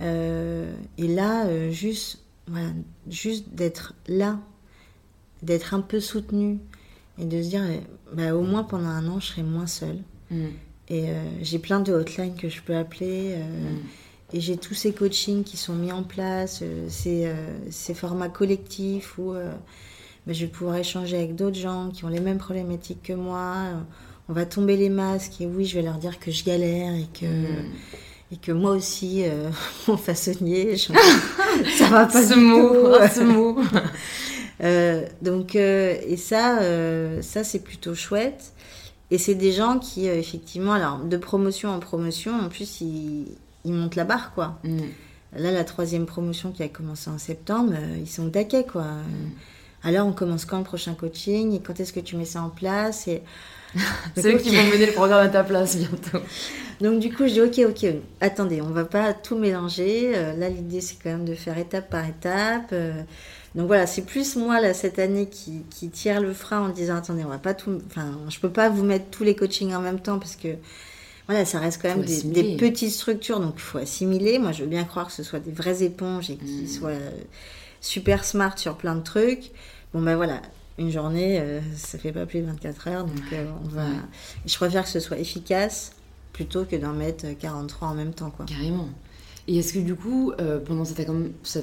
[0.00, 2.68] Et là, juste, voilà,
[3.08, 4.38] juste d'être là,
[5.42, 6.58] d'être un peu soutenu
[7.18, 7.62] et de se dire,
[8.12, 9.98] bah, au moins pendant un an, je serai moins seule.
[10.30, 10.46] Mm.
[10.88, 11.06] Et
[11.40, 13.36] j'ai plein de hotlines que je peux appeler.
[13.36, 13.78] Mm.
[14.34, 17.34] Et j'ai tous ces coachings qui sont mis en place, euh, ces, euh,
[17.70, 19.52] ces, formats collectifs où euh,
[20.26, 23.54] bah, je vais pouvoir échanger avec d'autres gens qui ont les mêmes problématiques que moi.
[24.28, 27.06] On va tomber les masques et oui, je vais leur dire que je galère et
[27.14, 27.70] que, mm.
[28.34, 29.24] Et que moi aussi,
[29.88, 30.92] mon façonnier, je...
[31.78, 33.58] ça va pas ce mot, ce mot.
[35.22, 36.58] donc, et ça,
[37.22, 38.52] ça c'est plutôt chouette.
[39.10, 43.26] Et c'est des gens qui, effectivement, alors de promotion en promotion, en plus, ils,
[43.64, 44.58] ils montent la barre, quoi.
[44.64, 44.78] Mm.
[45.36, 48.82] Là, la troisième promotion qui a commencé en septembre, euh, ils sont taquets, quoi.
[48.82, 49.30] Mm.
[49.82, 52.50] Alors, on commence quand le prochain coaching et quand est-ce que tu mets ça en
[52.50, 53.22] place et...
[54.16, 56.18] C'est eux qui vont mener le programme à ta place bientôt.
[56.80, 60.12] Donc, du coup, je dis ok, ok, attendez, on va pas tout mélanger.
[60.14, 62.70] Euh, là, l'idée, c'est quand même de faire étape par étape.
[62.72, 62.92] Euh.
[63.54, 66.96] donc, voilà, c'est plus moi, là, cette année, qui, qui tire le frein en disant
[66.96, 67.80] attendez, on va pas tout.
[67.86, 70.48] Enfin, je peux pas vous mettre tous les coachings en même temps parce que
[71.26, 74.38] voilà, ça reste quand même des, petites structures, donc il faut assimiler.
[74.38, 76.68] Moi, je veux bien croire que ce soit des vraies éponges et qu'ils mmh.
[76.68, 77.10] soient euh,
[77.80, 79.50] super smart sur plein de trucs.
[79.94, 80.42] Bon, ben voilà,
[80.78, 83.86] une journée, euh, ça fait pas plus de 24 heures, donc euh, on va.
[84.46, 85.92] Je préfère que ce soit efficace
[86.32, 88.44] plutôt que d'en mettre 43 en même temps, quoi.
[88.46, 88.88] Carrément.
[89.46, 91.00] Et est-ce que du coup, euh, pendant cet,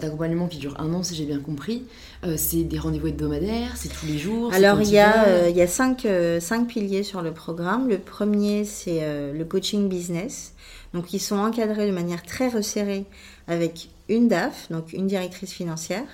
[0.04, 1.84] accompagnement qui dure un an, si j'ai bien compris,
[2.24, 5.58] euh, c'est des rendez-vous hebdomadaires, c'est tous les jours Alors, il y, a, euh, il
[5.58, 6.08] y a cinq,
[6.40, 7.90] cinq, piliers sur le programme.
[7.90, 9.02] Le premier, c'est
[9.34, 10.54] le coaching business.
[10.94, 13.06] Donc, ils sont encadrés de manière très resserrée
[13.48, 16.06] avec une DAF, donc une directrice financière,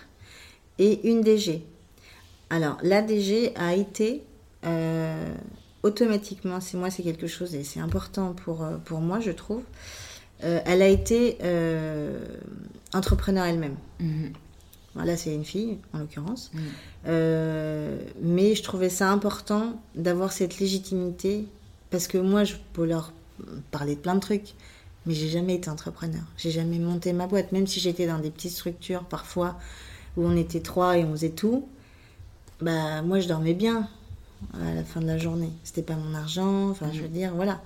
[0.80, 1.66] et une DG.
[2.50, 4.24] Alors, la DG a été
[5.84, 9.64] automatiquement, c'est moi, c'est quelque chose et c'est important pour, pour moi, je trouve.
[10.44, 12.20] Euh, elle a été euh,
[12.94, 13.76] entrepreneur elle-même.
[14.00, 14.34] Mhm.
[14.94, 16.52] Voilà, c'est une fille, en l'occurrence.
[16.54, 16.62] Mhm.
[17.08, 21.46] Euh, mais je trouvais ça important d'avoir cette légitimité
[21.90, 23.14] parce que moi, je peux leur
[23.72, 24.54] parler de plein de trucs,
[25.06, 26.24] mais j'ai jamais été entrepreneur.
[26.38, 29.58] J'ai jamais monté ma boîte, même si j'étais dans des petites structures parfois
[30.18, 31.68] où on était trois et on faisait tout.
[32.62, 33.88] Bah, moi, je dormais bien
[34.54, 35.52] à la fin de la journée.
[35.64, 37.62] C'était pas mon argent, enfin, je veux dire, voilà.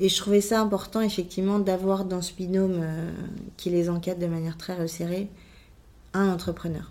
[0.00, 3.10] Et je trouvais ça important, effectivement, d'avoir dans ce binôme euh,
[3.56, 5.28] qui les encadre de manière très resserrée
[6.14, 6.90] un entrepreneur.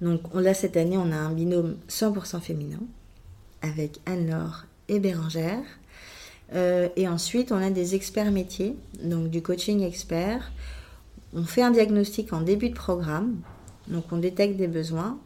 [0.00, 2.80] Donc là, cette année, on a un binôme 100% féminin
[3.62, 5.62] avec Anne-Laure et Bérangère.
[6.54, 10.52] Euh, et ensuite, on a des experts métiers, donc du coaching expert.
[11.34, 13.36] On fait un diagnostic en début de programme,
[13.88, 15.18] donc on détecte des besoins.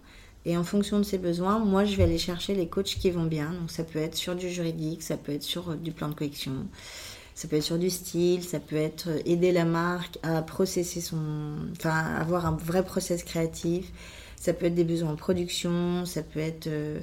[0.46, 3.24] Et en fonction de ses besoins, moi, je vais aller chercher les coachs qui vont
[3.24, 3.52] bien.
[3.52, 6.14] Donc, ça peut être sur du juridique, ça peut être sur euh, du plan de
[6.14, 6.52] collection,
[7.34, 11.00] ça peut être sur du style, ça peut être euh, aider la marque à processer
[11.00, 11.18] son.
[11.76, 13.92] Enfin, avoir un vrai process créatif.
[14.36, 17.00] Ça peut être des besoins en production, ça peut être euh,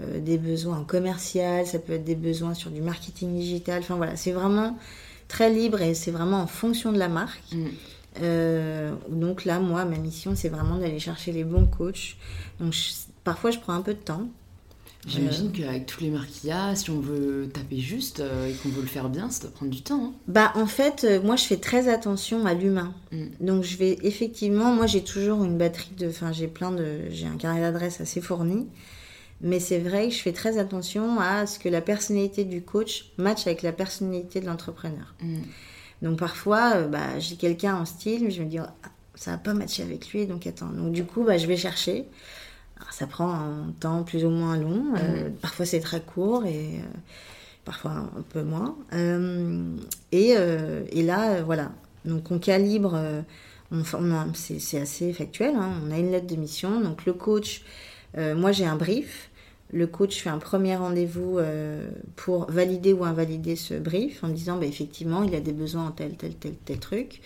[0.00, 3.80] des besoins en commercial, ça peut être des besoins sur du marketing digital.
[3.82, 4.76] Enfin, voilà, c'est vraiment
[5.28, 7.52] très libre et c'est vraiment en fonction de la marque.
[7.52, 7.68] Mm.
[8.20, 12.16] Euh, donc là, moi, ma mission, c'est vraiment d'aller chercher les bons coachs.
[12.58, 12.74] Donc
[13.24, 14.28] parfois, je prends un peu de temps.
[15.06, 18.48] J'imagine euh, qu'avec tous les marques qu'il y a, si on veut taper juste euh,
[18.48, 20.04] et qu'on veut le faire bien, ça doit prendre du temps.
[20.04, 20.12] Hein.
[20.28, 22.92] Bah, en fait, moi, je fais très attention à l'humain.
[23.12, 23.26] Mm.
[23.40, 26.08] Donc, je vais effectivement, moi, j'ai toujours une batterie de.
[26.08, 27.08] Enfin, j'ai plein de.
[27.10, 28.66] J'ai un carnet d'adresses assez fourni.
[29.42, 33.06] Mais c'est vrai que je fais très attention à ce que la personnalité du coach
[33.16, 35.14] matche avec la personnalité de l'entrepreneur.
[35.22, 35.38] Mm.
[36.02, 39.38] Donc parfois, euh, bah, j'ai quelqu'un en style, mais je me dis, oh, ça va
[39.38, 40.70] pas matcher avec lui, donc attends.
[40.70, 42.06] Donc du coup, bah, je vais chercher.
[42.90, 44.94] ça prend un temps plus ou moins long.
[44.96, 45.32] Euh, mm.
[45.42, 46.98] Parfois, c'est très court et euh,
[47.64, 48.76] parfois un peu moins.
[50.12, 51.72] Et, et, là, voilà.
[52.04, 52.98] Donc on calibre.
[53.72, 53.84] On,
[54.34, 55.54] c'est assez factuel.
[55.54, 55.70] Hein.
[55.86, 56.80] On a une lettre de mission.
[56.80, 57.62] Donc le coach,
[58.16, 59.29] moi j'ai un brief
[59.72, 64.56] le coach fait un premier rendez-vous euh, pour valider ou invalider ce brief en disant
[64.58, 67.20] bah, effectivement il a des besoins en tel, tel, tel, tel truc.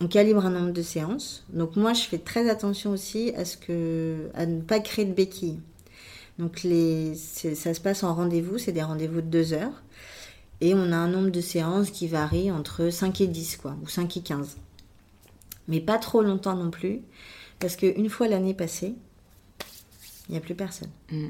[0.00, 1.44] On calibre un nombre de séances.
[1.50, 5.12] Donc moi je fais très attention aussi à, ce que, à ne pas créer de
[5.12, 5.60] béquilles.
[6.38, 9.82] Donc ça se passe en rendez-vous, c'est des rendez-vous de deux heures.
[10.60, 13.88] Et on a un nombre de séances qui varie entre 5 et 10, quoi, ou
[13.88, 14.56] 5 et 15.
[15.68, 17.02] Mais pas trop longtemps non plus,
[17.58, 18.94] parce qu'une fois l'année passée,
[20.28, 20.90] il n'y a plus personne.
[21.10, 21.28] Mm.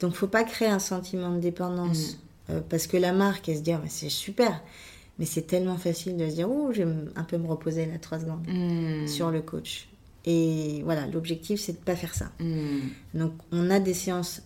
[0.00, 2.12] Donc, faut pas créer un sentiment de dépendance.
[2.12, 2.24] Mm.
[2.50, 4.62] Euh, parce que la marque, elle se dit, ah, c'est super.
[5.18, 7.98] Mais c'est tellement facile de se dire, oh, je vais un peu me reposer là,
[8.00, 9.06] trois secondes hmm.
[9.06, 9.88] sur le coach.
[10.24, 12.32] Et voilà, l'objectif, c'est de ne pas faire ça.
[12.40, 12.80] Hmm.
[13.14, 14.42] Donc, on a des séances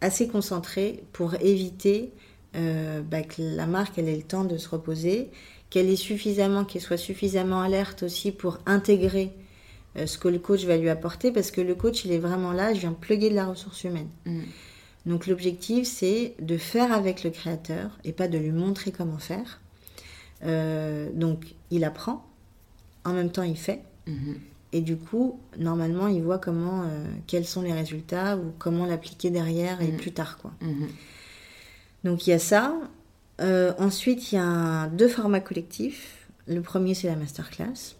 [0.00, 2.12] assez concentrées pour éviter
[2.54, 5.30] euh, bah, que la marque, elle ait le temps de se reposer,
[5.70, 9.32] qu'elle ait suffisamment, qu'elle soit suffisamment alerte aussi pour intégrer
[9.96, 12.52] euh, ce que le coach va lui apporter, parce que le coach, il est vraiment
[12.52, 14.08] là, je viens plugger de la ressource humaine.
[15.06, 19.60] Donc l'objectif, c'est de faire avec le créateur et pas de lui montrer comment faire.
[20.44, 22.24] Euh, donc il apprend,
[23.04, 23.82] en même temps il fait.
[24.06, 24.36] Mhm.
[24.74, 29.30] Et du coup, normalement, il voit comment, euh, quels sont les résultats ou comment l'appliquer
[29.30, 29.98] derrière et mhm.
[29.98, 30.38] plus tard.
[30.38, 30.52] Quoi.
[30.62, 30.88] Mhm.
[32.04, 32.74] Donc il y a ça.
[33.40, 36.26] Euh, ensuite, il y a deux formats collectifs.
[36.46, 37.96] Le premier, c'est la masterclass.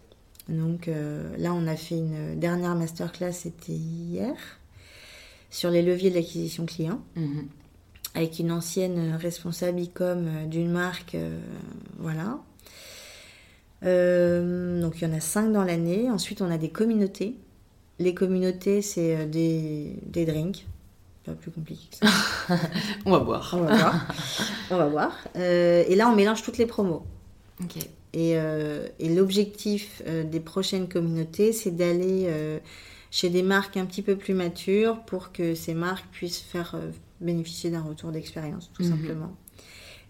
[0.49, 0.91] Donc
[1.39, 4.35] là, on a fait une dernière masterclass, c'était hier
[5.53, 7.47] sur les leviers de l'acquisition client, mhm.
[8.15, 11.15] avec une ancienne responsable e-com euh, d'une marque.
[11.15, 11.39] Euh,
[11.99, 12.39] voilà.
[13.85, 16.11] Euh, donc il y en a cinq dans l'année.
[16.11, 17.37] Ensuite, on a des communautés.
[17.99, 20.67] Les communautés, c'est des, des drinks.
[21.25, 22.13] Pas plus compliqué que ça.
[23.05, 23.55] on va voir.
[23.57, 24.09] On va voir.
[24.71, 25.19] on va voir.
[25.37, 27.05] et là, on mélange toutes les promos.
[28.15, 32.61] Et, et l'objectif des prochaines communautés, c'est d'aller
[33.13, 36.91] chez des marques un petit peu plus matures pour que ces marques puissent faire euh,
[37.21, 38.91] bénéficier d'un retour d'expérience, tout mhm.
[38.91, 39.37] simplement.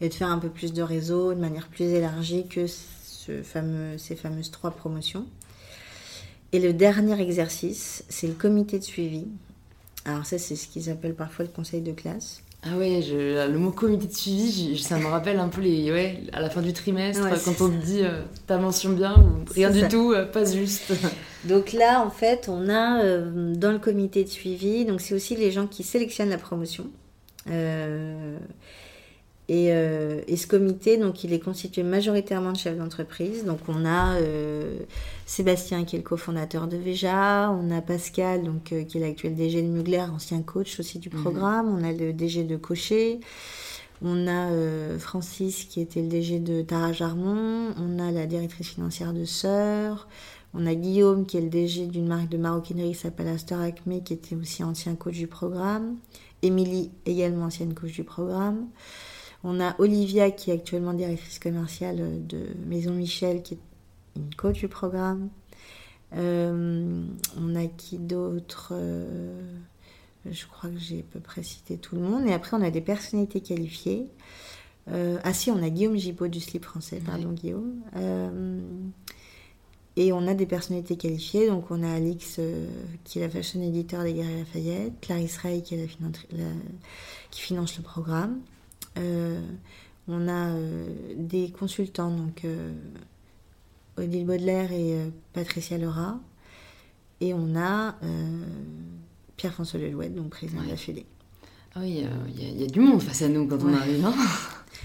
[0.00, 3.98] Et de faire un peu plus de réseau de manière plus élargie que ce fameux,
[3.98, 5.26] ces fameuses trois promotions.
[6.53, 9.26] Et le dernier exercice, c'est le comité de suivi.
[10.05, 12.41] Alors ça, c'est ce qu'ils appellent parfois le conseil de classe.
[12.65, 16.41] Ah ouais, le mot comité de suivi, ça me rappelle un peu les, ouais, à
[16.41, 19.89] la fin du trimestre, quand on te dit euh, ta mention bien ou rien du
[19.89, 20.93] tout, euh, pas juste.
[21.45, 25.35] Donc là, en fait, on a euh, dans le comité de suivi, donc c'est aussi
[25.35, 26.87] les gens qui sélectionnent la promotion.
[29.53, 33.44] Euh, et, ce comité, donc, il est constitué majoritairement de chefs d'entreprise.
[33.44, 34.78] Donc, on a euh,
[35.26, 37.50] Sébastien, qui est le cofondateur de Veja.
[37.50, 41.11] On a Pascal, donc, euh, qui est l'actuel DG de Mugler, ancien coach aussi du
[41.11, 41.22] mhm.
[41.22, 41.68] programme.
[41.68, 43.20] On a le DG de Cocher.
[44.05, 44.48] On a
[44.98, 47.72] Francis, qui était le DG de Tara Jarmon.
[47.78, 50.09] On a la directrice financière de Sœur.
[50.55, 54.03] On a Guillaume, qui est le DG d'une marque de maroquinerie qui s'appelle Astor Acme,
[54.03, 55.98] qui était aussi ancien coach du programme.
[56.42, 58.66] Émilie, également ancienne coach du programme.
[59.45, 63.59] On a Olivia qui est actuellement directrice commerciale de Maison Michel, qui est
[64.16, 65.30] une coach du programme.
[66.16, 67.05] Euh,
[67.38, 69.40] on a qui d'autre euh,
[70.30, 72.26] Je crois que j'ai à peu près cité tout le monde.
[72.26, 74.07] Et après, on a des personnalités qualifiées.
[74.88, 77.82] Euh, ah si, on a Guillaume Gibaud du slip français, pardon Guillaume.
[79.97, 81.49] et on a des personnalités qualifiées.
[81.49, 82.40] Donc on a Alix
[83.05, 85.88] qui est la fashion éditeur des Guerriers Lafayette, Clarisse Rey qui, est
[86.32, 86.45] la,
[87.30, 88.40] qui finance le programme.
[88.99, 89.40] Euh,
[90.09, 90.86] on a euh,
[91.16, 92.72] des consultants, donc euh,
[93.97, 94.97] Odile Baudelaire et
[95.32, 96.18] Patricia Laura.
[97.20, 97.95] Et on a
[99.36, 101.07] Pierre-François Lelouette, donc président de la Fédé.
[101.74, 102.05] Ah oui,
[102.36, 104.05] il y, a du monde face à nous quand on arrive.
[104.05, 104.12] Hein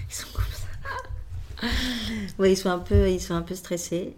[0.08, 1.66] ils sont comme ça.
[2.38, 4.14] oui, ils sont un peu, ils sont un peu stressés.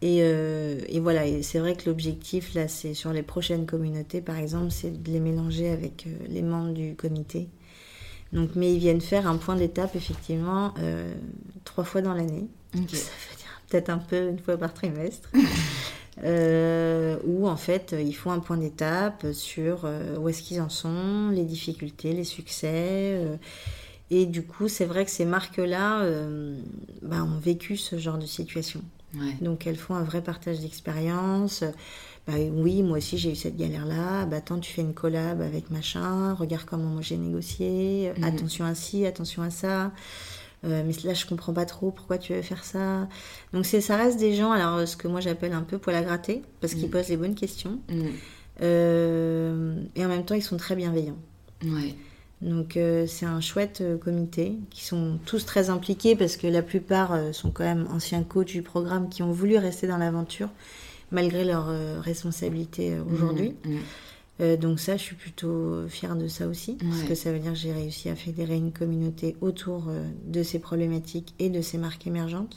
[0.00, 4.70] et, et, voilà, c'est vrai que l'objectif, là, c'est sur les prochaines communautés, par exemple,
[4.70, 7.48] c'est de les mélanger avec les membres du comité
[8.32, 11.12] donc, mais ils viennent faire un point d'étape, effectivement, euh,
[11.64, 12.48] trois fois dans l'année.
[12.72, 15.30] Ça veut dire peut-être un peu une fois par trimestre.
[16.24, 20.70] euh, où, en fait, ils font un point d'étape sur euh, où est-ce qu'ils en
[20.70, 23.20] sont, les difficultés, les succès.
[24.10, 26.06] Et du coup, c'est vrai que ces marques-là
[27.02, 28.82] bah, ont vécu ce genre de situation.
[29.42, 31.64] Donc, elles font un vrai partage d'expérience.
[32.26, 35.70] Bah, oui, moi aussi j'ai eu cette galère-là, bah attends, tu fais une collab avec
[35.70, 38.24] machin, regarde comment moi j'ai négocié, mhm.
[38.24, 39.90] attention à ci, attention à ça.
[40.64, 43.08] Euh, mais là je comprends pas trop pourquoi tu veux faire ça.
[43.52, 46.02] Donc c'est ça reste des gens, alors ce que moi j'appelle un peu poil à
[46.02, 46.90] gratter, parce qu'ils mhm.
[46.90, 47.80] posent les bonnes questions.
[47.90, 48.12] Mhm.
[48.62, 51.18] Euh, et en même temps ils sont très bienveillants.
[51.64, 51.96] Ouais.
[52.40, 57.18] Donc euh, c'est un chouette comité qui sont tous très impliqués parce que la plupart
[57.32, 60.50] sont quand même anciens coachs du programme qui ont voulu rester dans l'aventure
[61.12, 63.54] malgré leur euh, responsabilité euh, aujourd'hui.
[63.64, 63.78] Mmh, mmh.
[64.40, 67.52] Euh, donc ça, je suis plutôt fière de ça aussi, parce que ça veut dire
[67.52, 69.84] que j'ai réussi à fédérer une communauté autour
[70.26, 72.56] de ces problématiques et de ces marques émergentes.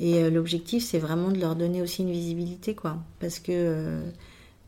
[0.00, 2.98] Et l'objectif, c'est vraiment de leur donner aussi une visibilité, quoi.
[3.20, 4.00] Parce que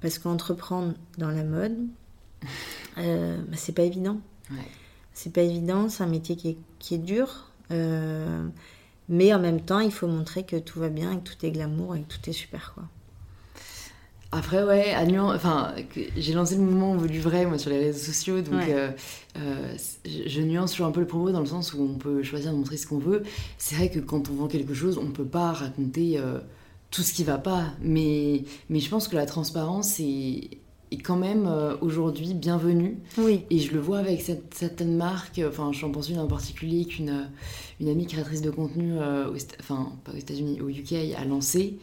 [0.00, 1.76] parce qu'entreprendre dans la mode,
[2.96, 3.02] bah,
[3.56, 4.20] c'est pas évident.
[5.12, 7.50] C'est pas évident, c'est un métier qui est, qui est dur.
[9.10, 11.50] Mais en même temps, il faut montrer que tout va bien et que tout est
[11.50, 12.72] glamour et que tout est super.
[12.74, 12.84] Quoi.
[14.32, 15.02] Après, ouais, à
[15.34, 15.74] enfin,
[16.16, 18.92] j'ai lancé le mouvement du vrai moi sur les réseaux sociaux, donc euh,
[19.36, 22.52] euh, je, nuance toujours un peu le propos dans le sens où on peut choisir
[22.52, 23.24] de montrer ce qu'on veut.
[23.58, 26.38] C'est vrai que quand on vend quelque chose, on peut pas raconter euh,
[26.92, 30.58] tout ce qui va pas, mais, mais je pense que la transparence est,
[30.90, 31.48] est quand même
[31.80, 32.98] aujourd'hui bienvenue.
[33.18, 33.44] Oui.
[33.50, 37.28] Et je le vois avec cette, certaines marques, enfin, j'en pense une en particulier qu'une
[37.80, 38.94] une amie créatrice de contenu,
[39.60, 41.78] enfin, pas aux États-Unis, au UK, a lancé.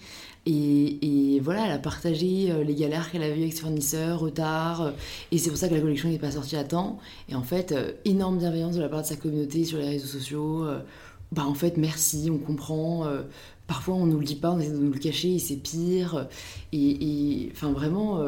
[0.49, 4.82] Et, voilà, elle a partagé euh, les galères qu'elle a vues avec ses fournisseurs, retard,
[4.82, 4.91] euh,
[5.32, 6.99] et c'est pour ça que la collection n'est pas sortie à temps.
[7.28, 10.08] Et en fait, euh, énorme bienveillance de la part de sa communauté sur les réseaux
[10.08, 10.66] sociaux.
[11.34, 13.05] bah en fait, merci, on comprend.
[13.68, 16.28] parfois, on nous le dit pas, on essaie de nous le cacher, et c'est pire.
[16.72, 18.24] Et enfin, vraiment,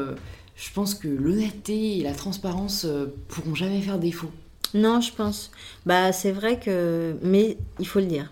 [0.60, 2.86] je pense que l'honnêteté et la transparence
[3.30, 4.32] pourront jamais faire défaut.
[4.74, 5.52] Non, je pense.
[5.86, 7.16] Bah, c'est vrai que.
[7.24, 8.32] Mais il faut le dire.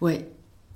[0.00, 0.28] Ouais,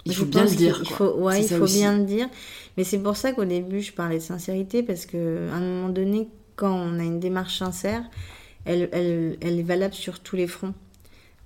[0.05, 0.81] il faut bien le dire.
[0.83, 2.29] Il faut, ouais, il faut bien le dire.
[2.77, 6.29] Mais c'est pour ça qu'au début, je parlais de sincérité, parce qu'à un moment donné,
[6.57, 8.05] quand on a une démarche sincère,
[8.65, 10.75] elle, elle, elle est valable sur tous les fronts.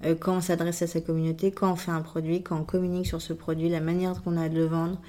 [0.04, 3.06] Euh, quand on s'adresse à sa communauté, quand on fait un produit, quand on communique
[3.06, 5.00] sur ce produit, la manière qu'on a de le vendre,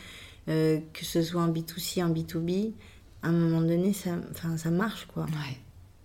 [0.47, 2.71] euh, que ce soit en B2C, en B2B,
[3.23, 4.11] à un moment donné, ça,
[4.57, 5.25] ça marche, quoi.
[5.25, 5.57] Ouais.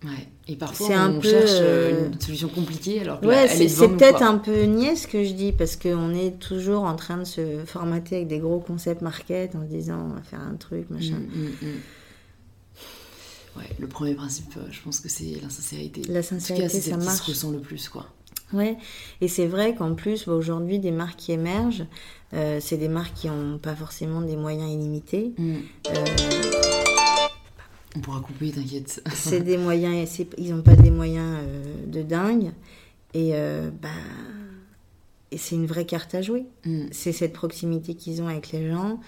[0.05, 0.29] Ouais.
[0.49, 4.39] Et parfois, on peu, cherche euh, une solution compliquée alors que ouais, c'est peut-être un
[4.39, 8.17] peu niais ce que je dis parce qu'on est toujours en train de se formater
[8.17, 11.19] avec des gros concepts market en se disant on va faire un truc, machin.
[11.19, 11.81] Mm, mm, mm.
[13.59, 16.03] Ouais, le premier principe, euh, je pense que c'est la sincérité.
[16.09, 17.21] La sincérité, en tout cas, ça marche.
[17.21, 18.07] qui se ressent le plus, quoi.
[18.53, 18.77] Ouais,
[19.21, 21.87] et c'est vrai qu'en plus, bah, aujourd'hui, des marques qui émergent,
[22.35, 25.35] euh, c'est des marques qui n'ont pas forcément des moyens illimités.
[27.97, 29.03] On pourra couper, t'inquiète.
[29.15, 32.53] c'est des moyens, ils n'ont pas des moyens euh, de dingue.
[33.15, 33.89] Et, euh, bah,
[35.31, 36.47] et c'est une vraie carte à jouer.
[36.65, 36.87] Mm.
[36.91, 39.01] C'est cette proximité qu'ils ont avec les gens.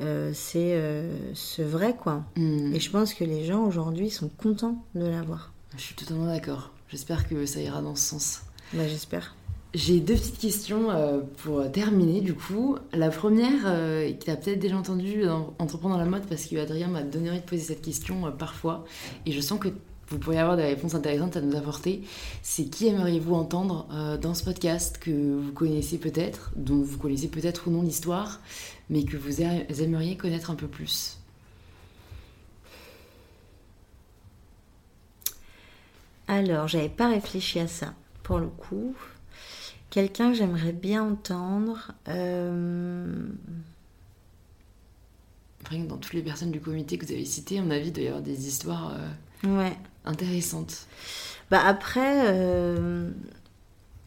[0.00, 0.76] Euh, c'est
[1.34, 2.24] ce vrai, quoi.
[2.36, 2.74] Mm.
[2.74, 5.52] Et je pense que les gens aujourd'hui sont contents de l'avoir.
[5.76, 6.72] Je suis totalement d'accord.
[6.88, 8.42] J'espère que ça ira dans ce sens.
[8.72, 9.34] Bah, j'espère.
[9.74, 12.78] J'ai deux petites questions euh, pour terminer du coup.
[12.92, 16.54] La première, euh, qui a peut-être déjà entendu dans Entreprendre dans la mode, parce que
[16.56, 18.84] Adrien m'a donné envie de poser cette question euh, parfois,
[19.26, 19.68] et je sens que
[20.06, 22.02] vous pourriez avoir des réponses intéressantes à nous apporter,
[22.40, 23.88] c'est qui aimeriez-vous entendre
[24.20, 28.40] dans ce podcast que vous connaissez peut-être, dont vous connaissez peut-être ou non l'histoire,
[28.90, 31.18] mais que vous aimeriez connaître un peu plus?
[36.28, 38.94] Alors, j'avais pas réfléchi à ça pour le coup.
[39.94, 41.92] Quelqu'un que j'aimerais bien entendre.
[42.08, 43.28] Euh...
[45.70, 48.48] dans toutes les personnes du comité que vous avez citées, on a vu d'ailleurs des
[48.48, 48.92] histoires
[49.44, 49.76] euh, ouais.
[50.04, 50.88] intéressantes.
[51.48, 53.08] Bah après, euh,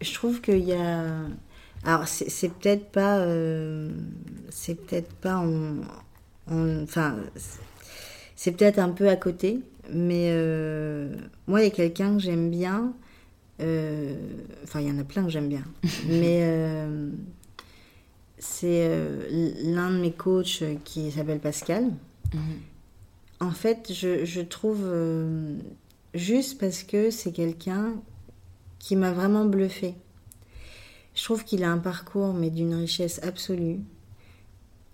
[0.02, 1.06] je trouve qu'il y a.
[1.86, 3.20] Alors, c'est peut-être pas.
[3.20, 3.90] Euh,
[4.50, 5.78] c'est peut-être pas en.
[6.84, 7.16] Enfin,
[8.36, 10.34] c'est peut-être un peu à côté, mais
[11.48, 13.07] moi, il y a quelqu'un que j'aime bien euh,
[13.60, 15.64] enfin, il y en a plein que j'aime bien.
[16.08, 17.10] Mais euh,
[18.38, 21.86] c'est euh, l'un de mes coachs qui s'appelle Pascal.
[22.34, 22.42] Mhm.
[23.40, 24.90] En fait, je, je trouve
[26.16, 27.94] juste parce que c'est quelqu'un
[28.80, 29.94] qui m'a vraiment bluffé.
[31.14, 33.80] Je trouve qu'il a un parcours, mais d'une richesse absolue.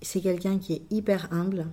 [0.02, 1.68] C'est quelqu'un qui est hyper humble.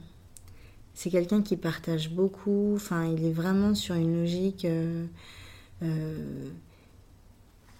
[0.94, 2.74] C'est quelqu'un qui partage beaucoup.
[2.76, 4.64] Enfin, il est vraiment sur une logique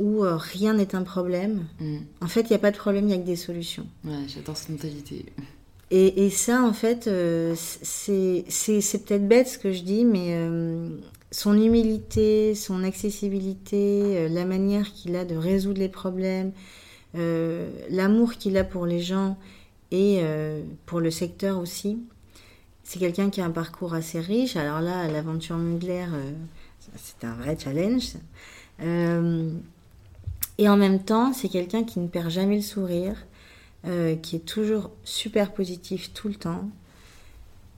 [0.01, 1.66] où euh, rien n'est un problème.
[1.78, 1.98] Mm.
[2.22, 3.86] En fait, il n'y a pas de problème, il n'y a que des solutions.
[4.05, 5.26] Ouais, j'adore cette mentalité.
[5.90, 10.88] Et, et ça, en fait, euh, c'est peut-être bête ce que je dis, mais euh,
[11.30, 16.53] son humilité, son accessibilité, la manière qu'il a de résoudre les problèmes,
[17.14, 19.36] l'amour qu'il a pour les gens
[19.90, 20.22] et
[20.86, 21.98] pour le secteur aussi.
[22.84, 24.55] C'est quelqu'un qui a un parcours assez riche.
[24.55, 26.07] Alors là, l'aventure Mugler,
[26.96, 28.14] c'est un vrai challenge.
[30.61, 33.16] Et en même temps, c'est quelqu'un qui ne perd jamais le sourire,
[33.86, 36.68] euh, qui est toujours super positif tout le temps.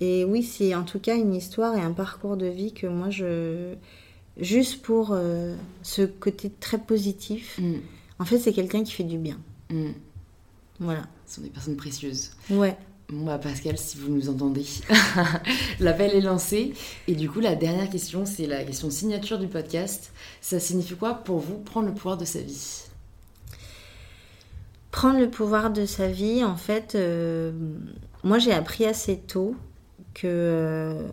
[0.00, 3.08] Et oui, c'est en tout cas une histoire et un parcours de vie que moi,
[3.08, 3.74] je...
[4.36, 5.54] Juste pour euh,
[5.84, 7.74] ce côté très positif, mm.
[8.18, 9.38] en fait, c'est quelqu'un qui fait du bien.
[9.70, 9.92] Mm.
[10.80, 11.02] Voilà.
[11.26, 12.32] Ce sont des personnes précieuses.
[12.50, 12.76] Ouais.
[13.11, 14.64] Bah Pascal, si vous nous entendez,
[15.80, 16.72] l'appel est lancé.
[17.09, 20.12] Et du coup, la dernière question, c'est la question signature du podcast.
[20.40, 22.84] Ça signifie quoi pour vous prendre le pouvoir de sa vie?
[24.90, 27.53] Prendre le pouvoir de sa vie, en fait, euh,
[28.24, 29.57] moi j'ai appris assez tôt
[30.14, 31.07] que euh,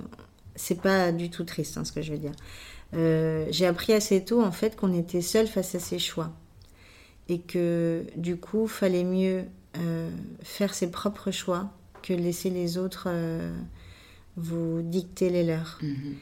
[0.56, 2.34] c'est pas du tout triste hein, ce que je veux dire.
[2.94, 6.32] Euh, j'ai appris assez tôt en fait qu'on était seul face à ses choix
[7.30, 9.44] et que du coup fallait mieux
[10.42, 11.70] faire ses propres choix
[12.02, 13.52] que laisser les autres euh,
[14.38, 15.80] vous dicter les leurs.
[15.82, 16.16] Mhm.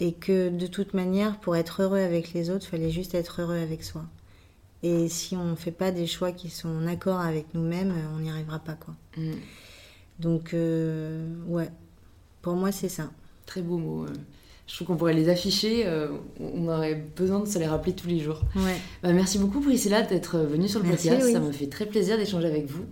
[0.00, 3.42] Et que de toute manière, pour être heureux avec les autres, il fallait juste être
[3.42, 4.04] heureux avec soi.
[4.82, 8.20] Et si on ne fait pas des choix qui sont en accord avec nous-mêmes, on
[8.20, 8.74] n'y arrivera pas.
[8.74, 8.94] quoi.
[9.16, 9.36] Mhm.
[10.18, 11.70] Donc, euh, ouais,
[12.42, 13.10] pour moi, c'est ça.
[13.46, 14.06] Très beau mot.
[14.64, 14.66] Euh.
[14.66, 15.84] Je trouve qu'on pourrait les afficher.
[15.86, 16.08] Euh,
[16.40, 18.42] on aurait besoin de se les rappeler tous les jours.
[18.56, 18.76] Ouais.
[19.02, 21.32] Bah, merci beaucoup, Priscilla, d'être venue sur le podcast.
[21.32, 22.84] Ça me fait très plaisir d'échanger avec vous.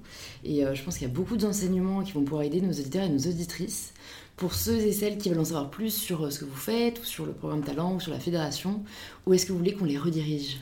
[0.44, 3.08] Et je pense qu'il y a beaucoup d'enseignements qui vont pouvoir aider nos auditeurs et
[3.08, 3.92] nos auditrices.
[4.36, 7.04] Pour ceux et celles qui veulent en savoir plus sur ce que vous faites, ou
[7.04, 8.82] sur le programme Talent, ou sur la fédération,
[9.26, 10.58] où est-ce que vous voulez qu'on les redirige?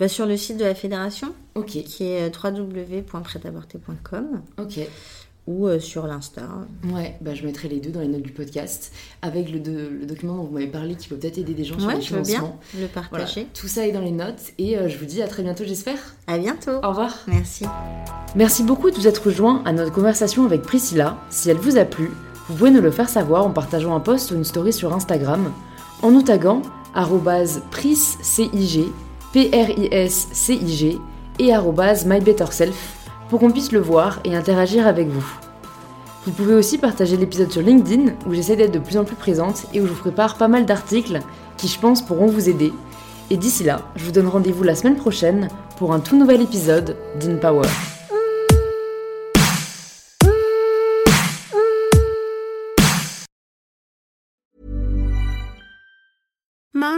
[0.00, 1.66] Bah, Sur le site de la fédération, Ok.
[1.84, 4.42] qui est www.prêtaborter.com.
[4.58, 4.80] Ok
[5.46, 6.42] ou euh, sur l'Insta.
[6.92, 10.36] Ouais, bah, je mettrai les deux dans les notes du podcast, avec le, le document
[10.36, 12.22] dont vous m'avez parlé qui peut peut-être aider des gens sur ouais, les je veux
[12.22, 13.46] bien le partager.
[13.52, 15.98] Tout ça est dans les notes et euh, je vous dis à très bientôt j'espère.
[16.26, 16.78] À bientôt.
[16.82, 17.18] Au revoir.
[17.26, 17.64] Merci.
[18.36, 21.18] Merci beaucoup de vous être rejoint à notre conversation avec Priscilla.
[21.30, 22.10] Si elle vous a plu,
[22.48, 25.52] vous pouvez nous le faire savoir en partageant un post ou une story sur Instagram,
[26.02, 26.62] en nous taguant
[27.70, 28.84] priscig,
[29.32, 30.98] P-R-I-S-C-I-G
[31.38, 31.52] et
[32.06, 33.01] mybetterself
[33.32, 35.24] pour qu'on puisse le voir et interagir avec vous.
[36.26, 39.64] Vous pouvez aussi partager l'épisode sur LinkedIn où j'essaie d'être de plus en plus présente
[39.72, 41.18] et où je vous prépare pas mal d'articles
[41.56, 42.74] qui je pense pourront vous aider.
[43.30, 46.94] Et d'ici là, je vous donne rendez-vous la semaine prochaine pour un tout nouvel épisode
[47.18, 47.68] d'InPower.